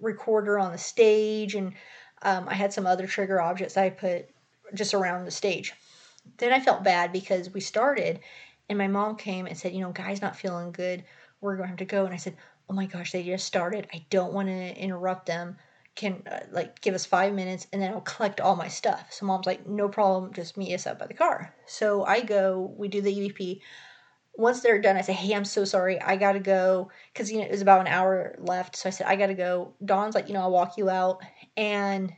[0.00, 1.74] recorder on the stage, and
[2.22, 4.30] um, I had some other trigger objects I put
[4.72, 5.74] just around the stage.
[6.38, 8.20] Then I felt bad because we started,
[8.70, 11.04] and my mom came and said, you know, guy's not feeling good
[11.40, 12.04] we're going to have to go.
[12.04, 12.36] And I said,
[12.68, 13.86] oh my gosh, they just started.
[13.92, 15.56] I don't want to interrupt them.
[15.94, 19.12] Can uh, like give us five minutes and then I'll collect all my stuff.
[19.12, 21.54] So mom's like, no problem, just meet us up by the car.
[21.66, 23.60] So I go, we do the EVP.
[24.34, 27.44] Once they're done, I say, hey, I'm so sorry, I gotta go because you know
[27.44, 28.76] it was about an hour left.
[28.76, 29.72] So I said, I gotta go.
[29.82, 31.22] Dawn's like, you know, I'll walk you out,
[31.56, 32.12] and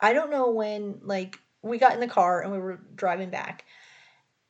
[0.00, 3.66] I don't know when like we got in the car and we were driving back,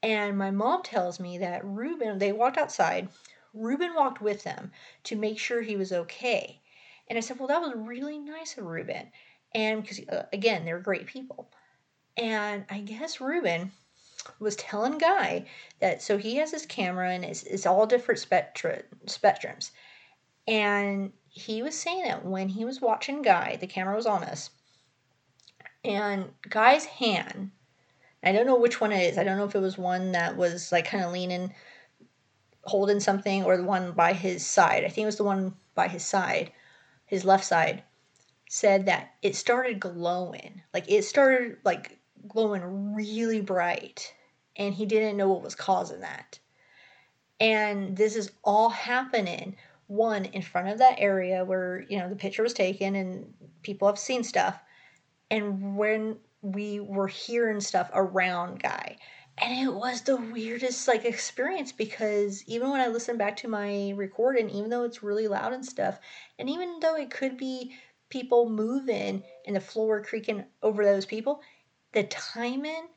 [0.04, 3.08] and my mom tells me that Ruben, they walked outside.
[3.54, 4.72] Ruben walked with them
[5.04, 6.60] to make sure he was okay.
[7.08, 9.10] And I said, Well, that was really nice of Ruben.
[9.54, 11.50] And because, uh, again, they're great people.
[12.16, 13.72] And I guess Ruben
[14.38, 15.46] was telling Guy
[15.80, 19.72] that so he has his camera and it's, it's all different spectra, spectrums.
[20.46, 24.50] And he was saying that when he was watching Guy, the camera was on us,
[25.84, 27.50] and Guy's hand,
[28.22, 29.18] I don't know which one it is.
[29.18, 31.54] I don't know if it was one that was like kind of leaning
[32.64, 34.84] holding something or the one by his side.
[34.84, 36.52] I think it was the one by his side,
[37.06, 37.82] his left side,
[38.48, 40.62] said that it started glowing.
[40.72, 41.98] Like it started like
[42.28, 44.14] glowing really bright
[44.56, 46.38] and he didn't know what was causing that.
[47.40, 49.56] And this is all happening
[49.88, 53.88] one in front of that area where, you know, the picture was taken and people
[53.88, 54.60] have seen stuff.
[55.30, 58.96] And when we were hearing stuff around Guy
[59.38, 63.92] and it was the weirdest like experience because even when I listen back to my
[63.96, 65.98] recording, even though it's really loud and stuff,
[66.38, 67.74] and even though it could be
[68.10, 71.40] people moving and the floor creaking over those people,
[71.92, 72.88] the timing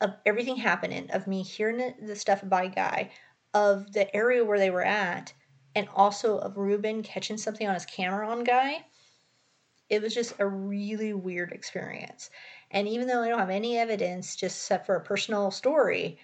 [0.00, 3.10] of everything happening, of me hearing the, the stuff by Guy,
[3.52, 5.32] of the area where they were at,
[5.74, 8.84] and also of Ruben catching something on his camera on Guy,
[9.88, 12.30] it was just a really weird experience.
[12.74, 16.18] And even though I don't have any evidence, just set for a personal story,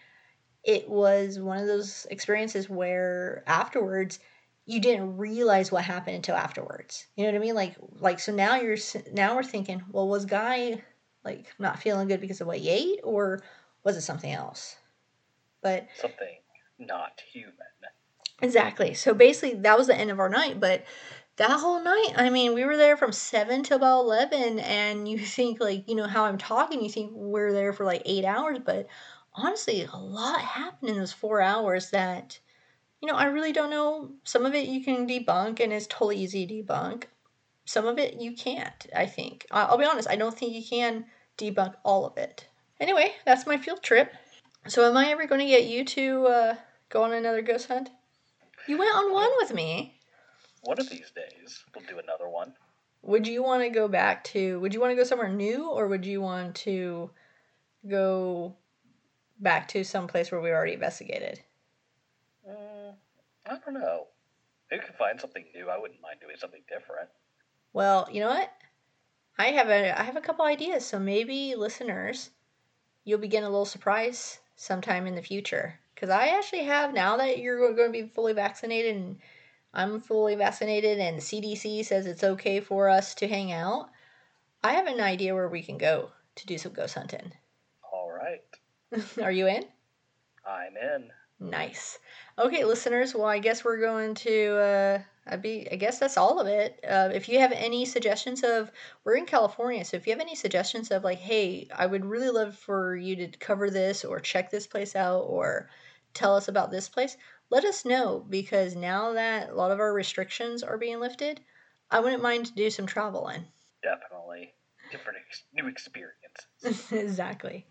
[0.65, 4.19] it was one of those experiences where afterwards
[4.67, 7.07] you didn't realize what happened until afterwards.
[7.15, 7.55] You know what I mean?
[7.55, 8.77] Like, like so now you're
[9.13, 10.83] now we're thinking, well, was guy
[11.25, 13.43] like not feeling good because of what he ate, or
[13.85, 14.77] was it something else?
[15.63, 16.37] But something
[16.81, 17.55] not human.
[18.43, 18.95] Exactly.
[18.95, 20.59] So basically, that was the end of our night.
[20.59, 20.85] But
[21.41, 25.19] that whole night, I mean, we were there from 7 till about 11, and you
[25.37, 28.59] think, like, you know, how I'm talking, you think we're there for like eight hours,
[28.63, 28.87] but
[29.33, 32.39] honestly, a lot happened in those four hours that,
[33.01, 34.11] you know, I really don't know.
[34.23, 37.05] Some of it you can debunk, and it's totally easy to debunk.
[37.65, 39.47] Some of it you can't, I think.
[39.51, 41.07] I'll be honest, I don't think you can
[41.39, 42.49] debunk all of it.
[42.81, 44.13] Anyway, that's my field trip.
[44.69, 46.55] So, am I ever going to get you to uh,
[46.91, 47.89] go on another ghost hunt?
[48.69, 50.00] You went on one with me
[50.63, 52.55] one of these days we'll do another one.
[53.03, 54.61] Would you want to go back to?
[54.61, 57.11] Would you want to go somewhere new, or would you want to
[57.89, 58.55] go
[59.39, 61.41] back to some place where we already investigated?
[62.49, 62.95] Mm,
[63.47, 64.09] I don't know.
[64.71, 65.69] Maybe we could find something new.
[65.69, 67.09] I wouldn't mind doing something different.
[67.73, 68.53] Well, you know what?
[69.39, 72.31] I have a I have a couple ideas, so maybe listeners,
[73.05, 75.81] you'll be getting a little surprise sometime in the future.
[75.95, 79.19] Because I actually have now that you're going to be fully vaccinated and
[79.73, 83.91] I'm fully vaccinated and the CDC says it's okay for us to hang out,
[84.63, 87.33] I have an idea where we can go to do some ghost hunting.
[87.93, 88.43] All right.
[89.23, 89.65] Are you in?
[90.47, 91.11] I'm in.
[91.41, 91.99] Nice.
[92.39, 93.15] Okay, listeners.
[93.15, 94.57] Well, I guess we're going to.
[94.59, 95.67] Uh, I'd be.
[95.73, 96.79] I guess that's all of it.
[96.87, 98.71] Uh, if you have any suggestions of,
[99.05, 102.29] we're in California, so if you have any suggestions of like, hey, I would really
[102.29, 105.71] love for you to cover this or check this place out or
[106.13, 107.17] tell us about this place,
[107.51, 111.41] let us know because now that a lot of our restrictions are being lifted,
[111.91, 113.45] I wouldn't mind to do some traveling.
[113.83, 114.55] Definitely.
[114.91, 116.93] Different ex- new experiences.
[116.93, 117.67] exactly.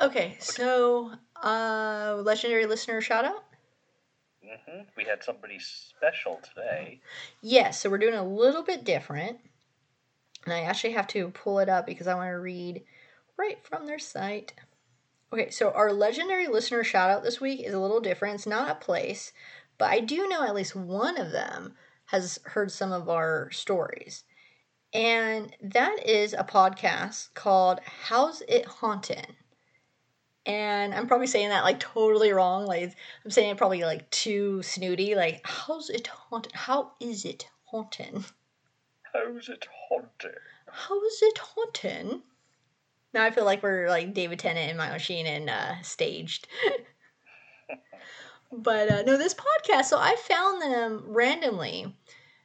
[0.00, 3.44] Okay, so uh, legendary listener shout out.
[4.44, 4.82] Mm-hmm.
[4.96, 7.00] We had somebody special today.
[7.42, 9.38] Yes, so we're doing a little bit different.
[10.44, 12.82] And I actually have to pull it up because I want to read
[13.36, 14.54] right from their site.
[15.32, 18.34] Okay, so our legendary listener shout out this week is a little different.
[18.34, 19.32] It's not a place,
[19.78, 21.74] but I do know at least one of them
[22.06, 24.24] has heard some of our stories.
[24.92, 29.36] And that is a podcast called How's It Hauntin'?
[30.44, 32.66] And I'm probably saying that like totally wrong.
[32.66, 35.14] Like I'm saying it probably like too snooty.
[35.14, 36.52] Like, how's it haunted?
[36.52, 38.26] How is it haunting?
[39.14, 40.38] How's it haunted?
[40.70, 42.22] How's it haunting?
[43.14, 46.48] Now I feel like we're like David Tennant in Michael Sheen and uh, staged.
[48.52, 49.86] but uh, no, this podcast.
[49.86, 51.94] So I found them randomly.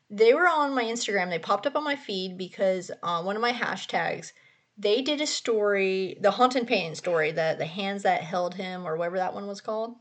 [0.09, 1.29] They were on my Instagram.
[1.29, 4.31] They popped up on my feed because uh, one of my hashtags.
[4.79, 8.95] They did a story, the haunted pain story, the the hands that held him, or
[8.95, 9.95] whatever that one was called,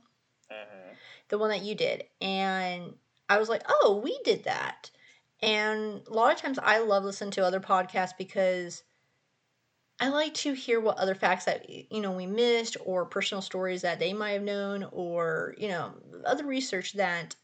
[0.51, 0.93] hmm
[1.29, 2.95] the one that you did, and
[3.29, 4.91] I was like, oh, we did that.
[5.43, 8.83] And a lot of times I love listening to other podcasts because
[9.99, 13.83] I like to hear what other facts that you know we missed or personal stories
[13.83, 15.95] that they might have known or you know
[16.25, 17.35] other research that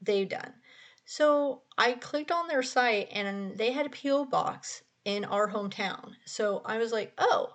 [0.00, 0.52] they've done.
[1.04, 6.14] So I clicked on their site and they had a PO box in our hometown.
[6.24, 7.54] So I was like, "Oh,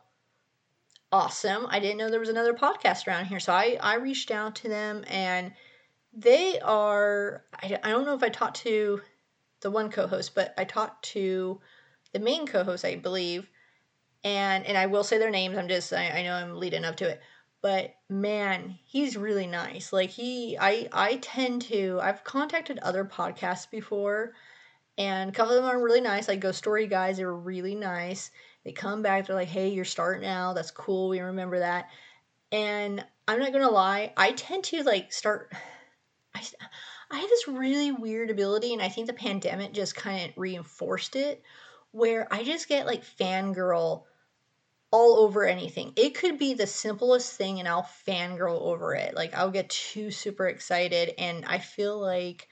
[1.12, 1.66] awesome.
[1.70, 4.70] I didn't know there was another podcast around here." So I I reached out to
[4.70, 5.54] them and
[6.14, 9.02] they are I, I don't know if I talked to
[9.62, 11.60] the one co-host, but I talked to
[12.14, 13.50] the main co-host, I believe,
[14.24, 15.58] and and I will say their names.
[15.58, 17.22] I'm just I, I know I'm leading up to it,
[17.62, 19.92] but man, he's really nice.
[19.92, 24.34] Like he, I I tend to I've contacted other podcasts before,
[24.98, 26.28] and a couple of them are really nice.
[26.28, 28.32] Like Ghost Story guys, they're really nice.
[28.64, 30.54] They come back, they're like, hey, you're starting out.
[30.54, 31.10] That's cool.
[31.10, 31.90] We remember that.
[32.52, 35.52] And I'm not gonna lie, I tend to like start.
[36.36, 36.42] I,
[37.10, 41.16] I have this really weird ability, and I think the pandemic just kind of reinforced
[41.16, 41.42] it,
[41.92, 44.04] where I just get like fangirl
[44.98, 45.94] all over anything.
[45.96, 49.16] It could be the simplest thing, and I'll fangirl over it.
[49.16, 52.48] Like I'll get too super excited, and I feel like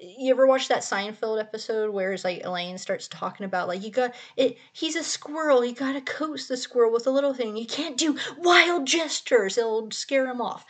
[0.00, 3.90] you ever watch that Seinfeld episode where it's like Elaine starts talking about like you
[3.90, 7.56] got it he's a squirrel, you gotta coax the squirrel with a little thing.
[7.56, 10.64] You can't do wild gestures, it'll scare him off.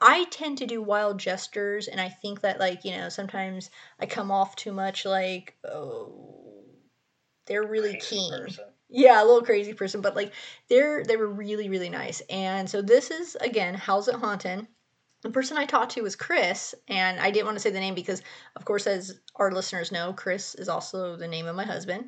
[0.00, 4.06] I tend to do wild gestures and I think that like, you know, sometimes I
[4.06, 6.64] come off too much like oh
[7.46, 8.32] they're really keen.
[8.32, 8.64] person.
[8.90, 10.32] Yeah, a little crazy person, but like
[10.68, 12.20] they're they were really really nice.
[12.28, 14.66] And so this is again, how's it haunting?
[15.22, 17.94] The person I talked to was Chris, and I didn't want to say the name
[17.94, 18.22] because,
[18.56, 22.06] of course, as our listeners know, Chris is also the name of my husband.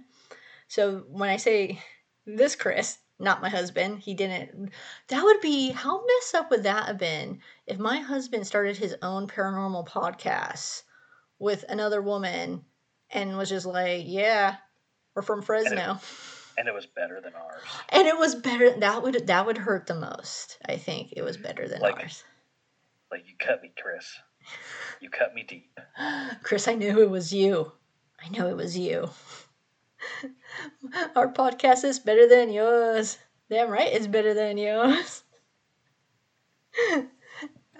[0.66, 1.78] So when I say
[2.24, 4.70] this Chris, not my husband, he didn't.
[5.08, 8.96] That would be how messed up would that have been if my husband started his
[9.02, 10.82] own paranormal podcast
[11.38, 12.64] with another woman
[13.10, 14.56] and was just like, "Yeah,
[15.14, 16.00] we're from Fresno."
[16.58, 17.62] And it was better than ours.
[17.88, 18.78] And it was better.
[18.78, 20.58] That would that would hurt the most.
[20.66, 22.24] I think it was better than Like- ours.
[23.10, 24.10] Like you cut me, Chris.
[25.00, 25.78] You cut me deep.
[26.42, 27.72] Chris, I knew it was you.
[28.24, 29.10] I know it was you.
[31.16, 33.18] Our podcast is better than yours.
[33.50, 35.22] Damn right, it's better than yours.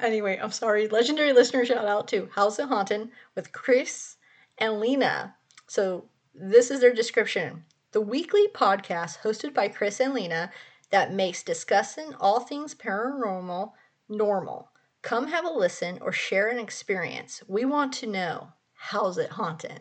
[0.00, 0.88] anyway, I'm sorry.
[0.88, 4.16] Legendary listener shout out to How's It Hauntin' with Chris
[4.58, 5.34] and Lena.
[5.66, 6.04] So,
[6.34, 10.50] this is their description the weekly podcast hosted by Chris and Lena
[10.90, 13.72] that makes discussing all things paranormal
[14.08, 14.70] normal.
[15.02, 17.42] Come have a listen or share an experience.
[17.46, 19.80] We want to know how's it haunted?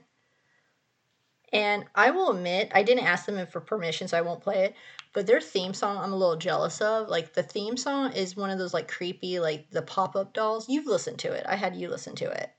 [1.53, 4.75] And I will admit, I didn't ask them for permission, so I won't play it.
[5.13, 7.09] But their theme song, I'm a little jealous of.
[7.09, 10.69] Like the theme song is one of those like creepy, like the pop up dolls.
[10.69, 11.45] You've listened to it.
[11.47, 12.51] I had you listen to it.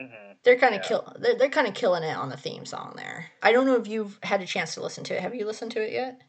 [0.00, 0.82] Hmm They're kind of Yeah.
[0.82, 1.12] kill.
[1.18, 3.30] They're, they're kind of killing it on the theme song there.
[3.42, 5.22] I don't know if you've had a chance to listen to it.
[5.22, 6.22] Have you listened to it yet?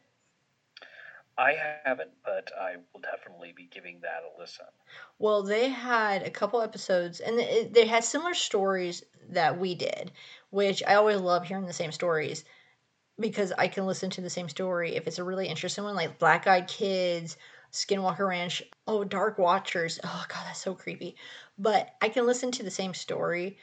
[1.38, 1.52] I
[1.84, 4.66] haven't, but I will definitely be giving that a listen.
[5.18, 10.12] Well, they had a couple episodes, and they had similar stories that we did,
[10.50, 12.44] which I always love hearing the same stories
[13.20, 16.18] because I can listen to the same story if it's a really interesting one, like
[16.18, 17.36] Black Eyed Kids,
[17.72, 19.98] Skinwalker Ranch, oh, Dark Watchers.
[20.04, 21.16] Oh, God, that's so creepy.
[21.58, 23.58] But I can listen to the same story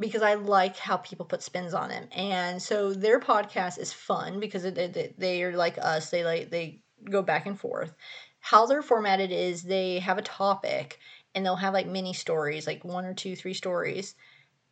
[0.00, 2.08] because I like how people put spins on them.
[2.12, 6.10] And so their podcast is fun because they, they are like us.
[6.10, 7.94] They like, they go back and forth.
[8.40, 10.98] How they're formatted is they have a topic
[11.34, 14.14] and they'll have like mini stories, like one or two, three stories.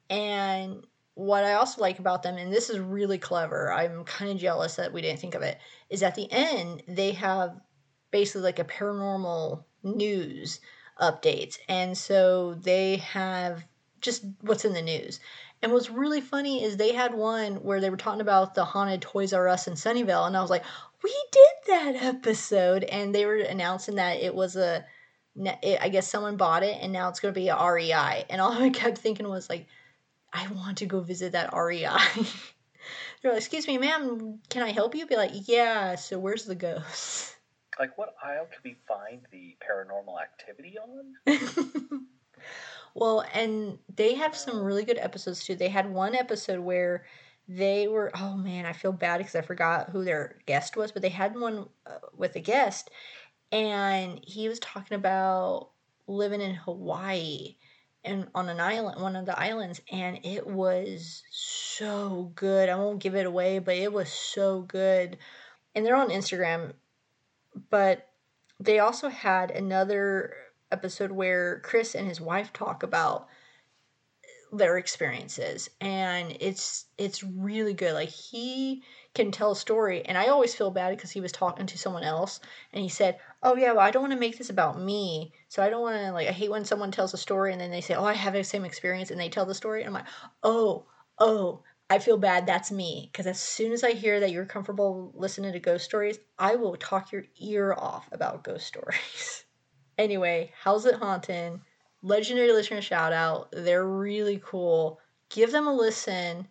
[0.09, 4.39] And what I also like about them, and this is really clever, I'm kind of
[4.39, 5.59] jealous that we didn't think of it,
[5.91, 7.61] is at the end, they have
[8.11, 10.61] basically like a paranormal news
[11.01, 11.59] updates.
[11.69, 13.65] And so they have
[14.01, 15.21] just what's in the news.
[15.63, 19.03] And what's really funny is they had one where they were talking about the haunted
[19.03, 20.65] Toys R Us in Sunnyvale, and I was like,
[21.03, 24.85] we did that episode, and they were announcing that it was a,
[25.47, 28.25] I guess someone bought it, and now it's going to be a REI.
[28.31, 29.67] And all I kept thinking was like,
[30.33, 31.89] I want to go visit that REI.
[33.23, 35.07] They're like, excuse me, ma'am, can I help you?
[35.07, 35.97] Be like, yeah.
[35.97, 37.37] So where's the ghost?
[37.81, 42.07] Like, what aisle can we find the paranormal activity on?
[42.95, 45.57] well, and they have some really good episodes too.
[45.57, 47.07] They had one episode where
[47.53, 51.03] they were oh man i feel bad because i forgot who their guest was but
[51.03, 52.91] they had one uh, with a guest
[53.51, 55.71] and he was talking about
[56.07, 57.57] living in hawaii
[58.05, 63.01] and on an island one of the islands and it was so good i won't
[63.01, 65.19] give it away but it was so good
[65.75, 66.73] and they're on instagram
[67.71, 68.09] but
[68.59, 70.35] they also had another
[70.71, 73.27] episode where chris and his wife talk about
[74.53, 77.95] their experiences and it's it's really good.
[77.95, 78.83] Like he
[79.15, 82.05] can tell a story and i always feel bad because he was talking to someone
[82.05, 82.39] else
[82.73, 85.63] and he said oh yeah well i don't want to make this about me so
[85.63, 87.81] i don't want to like i hate when someone tells a story and then they
[87.81, 90.07] say oh i have the same experience and they tell the story and i'm like
[90.45, 90.85] oh
[91.19, 91.61] oh
[91.91, 95.53] i feel bad that's me because as soon as i hear that you're comfortable listening
[95.53, 99.45] to ghost stories i will talk your ear off about ghost stories
[99.99, 101.61] anyway How's It Hauntin'
[102.03, 103.49] legendary listener shout out.
[103.53, 105.01] They're really cool.
[105.29, 106.49] Give them a listen.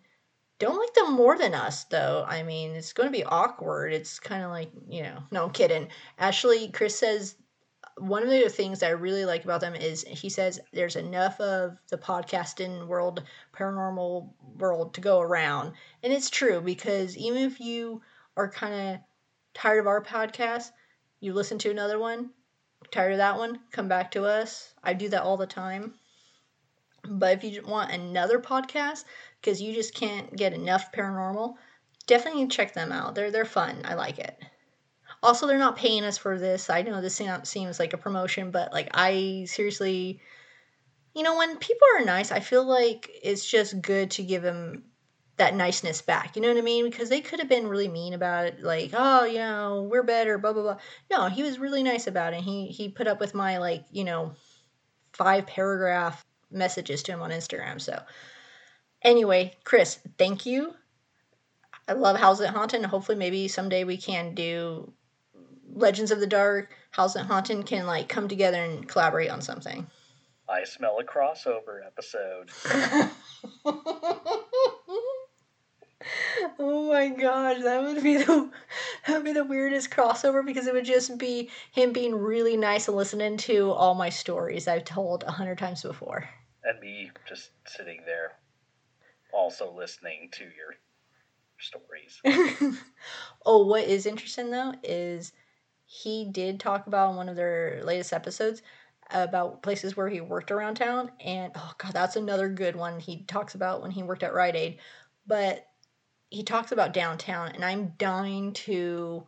[0.58, 2.24] Don't like them more than us, though.
[2.28, 3.92] I mean, it's going to be awkward.
[3.92, 5.88] It's kind of like, you know, no, I'm kidding.
[6.18, 7.36] Actually, Chris says
[8.00, 11.76] one of the things I really like about them is he says there's enough of
[11.90, 13.22] the podcasting world,
[13.54, 15.72] paranormal world to go around.
[16.02, 18.00] And it's true because even if you
[18.36, 19.00] are kind of
[19.52, 20.70] tired of our podcast,
[21.20, 22.30] you listen to another one,
[22.90, 24.74] tired of that one, come back to us.
[24.82, 25.94] I do that all the time.
[27.06, 29.04] But if you want another podcast
[29.40, 31.54] because you just can't get enough paranormal,
[32.06, 33.14] definitely check them out.
[33.14, 33.82] They're they're fun.
[33.84, 34.38] I like it.
[35.22, 36.70] Also, they're not paying us for this.
[36.70, 40.20] I know this seems like a promotion, but like I seriously,
[41.14, 44.84] you know, when people are nice, I feel like it's just good to give them
[45.36, 46.36] that niceness back.
[46.36, 46.88] You know what I mean?
[46.88, 50.38] Because they could have been really mean about it, like, oh, you know, we're better,
[50.38, 50.76] blah blah blah.
[51.10, 52.40] No, he was really nice about it.
[52.40, 54.32] He he put up with my like, you know,
[55.12, 57.80] five paragraph messages to him on Instagram.
[57.80, 58.00] So
[59.02, 60.74] anyway, Chris, thank you.
[61.88, 62.84] I love How's It Hauntin'.
[62.84, 64.92] Hopefully maybe someday we can do
[65.74, 69.86] Legends of the Dark, How's It Hauntin' can like come together and collaborate on something.
[70.48, 72.50] I smell a crossover episode.
[76.58, 78.50] oh my gosh, that would be the
[79.06, 82.88] that would be the weirdest crossover because it would just be him being really nice
[82.88, 86.28] and listening to all my stories I've told a hundred times before.
[86.64, 88.32] And me just sitting there
[89.32, 90.74] also listening to your
[91.60, 92.20] stories.
[93.46, 95.32] oh, what is interesting though is
[95.92, 98.62] he did talk about in one of their latest episodes
[99.10, 103.24] about places where he worked around town and oh god that's another good one he
[103.24, 104.78] talks about when he worked at Rite Aid.
[105.26, 105.66] But
[106.28, 109.26] he talks about downtown and I'm dying to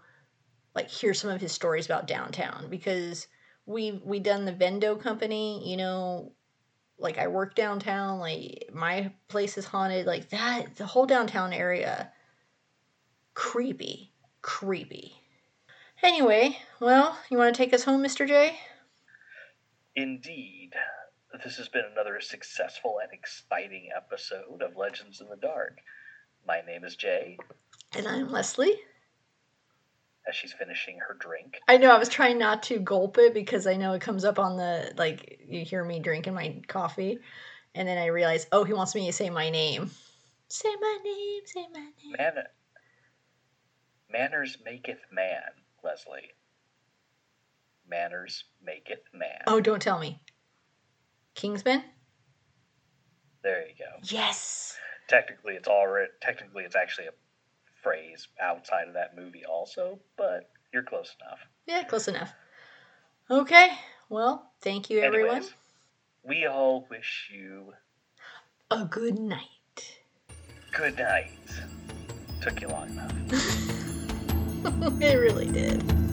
[0.73, 3.27] like hear some of his stories about downtown because
[3.67, 6.31] we we done the Vendo company, you know,
[6.97, 12.13] like I work downtown, like my place is haunted, like that the whole downtown area.
[13.35, 15.22] Creepy, creepy.
[16.03, 18.27] Anyway, well, you want to take us home, Mr.
[18.27, 18.59] J?
[19.95, 20.73] Indeed.
[21.45, 25.79] This has been another successful and exciting episode of Legends in the Dark.
[26.47, 27.39] My name is Jay.
[27.97, 28.75] And I'm Leslie.
[30.29, 31.59] As she's finishing her drink.
[31.69, 34.39] I know, I was trying not to gulp it because I know it comes up
[34.39, 37.19] on the, like, you hear me drinking my coffee.
[37.75, 39.91] And then I realize, oh, he wants me to say my name.
[40.49, 42.17] Say my name, say my name.
[42.19, 42.45] Man-
[44.11, 45.51] manners maketh man,
[45.83, 46.31] Leslie.
[47.89, 49.43] manners make it man.
[49.47, 50.21] Oh, don't tell me.
[51.35, 51.83] Kingsman?
[53.43, 53.99] There you go.
[54.05, 54.77] Yes.
[55.09, 57.13] Technically, it's already technically it's actually a
[57.83, 61.41] phrase outside of that movie also, but you're close enough.
[61.67, 62.33] Yeah, close enough.
[63.31, 63.69] Okay.
[64.09, 65.31] Well, thank you, everyone.
[65.37, 65.55] Anyways,
[66.23, 67.73] we all wish you
[68.71, 69.99] A good night.
[70.73, 71.31] good night.
[72.41, 73.73] Took you long enough.
[75.01, 76.12] it really did.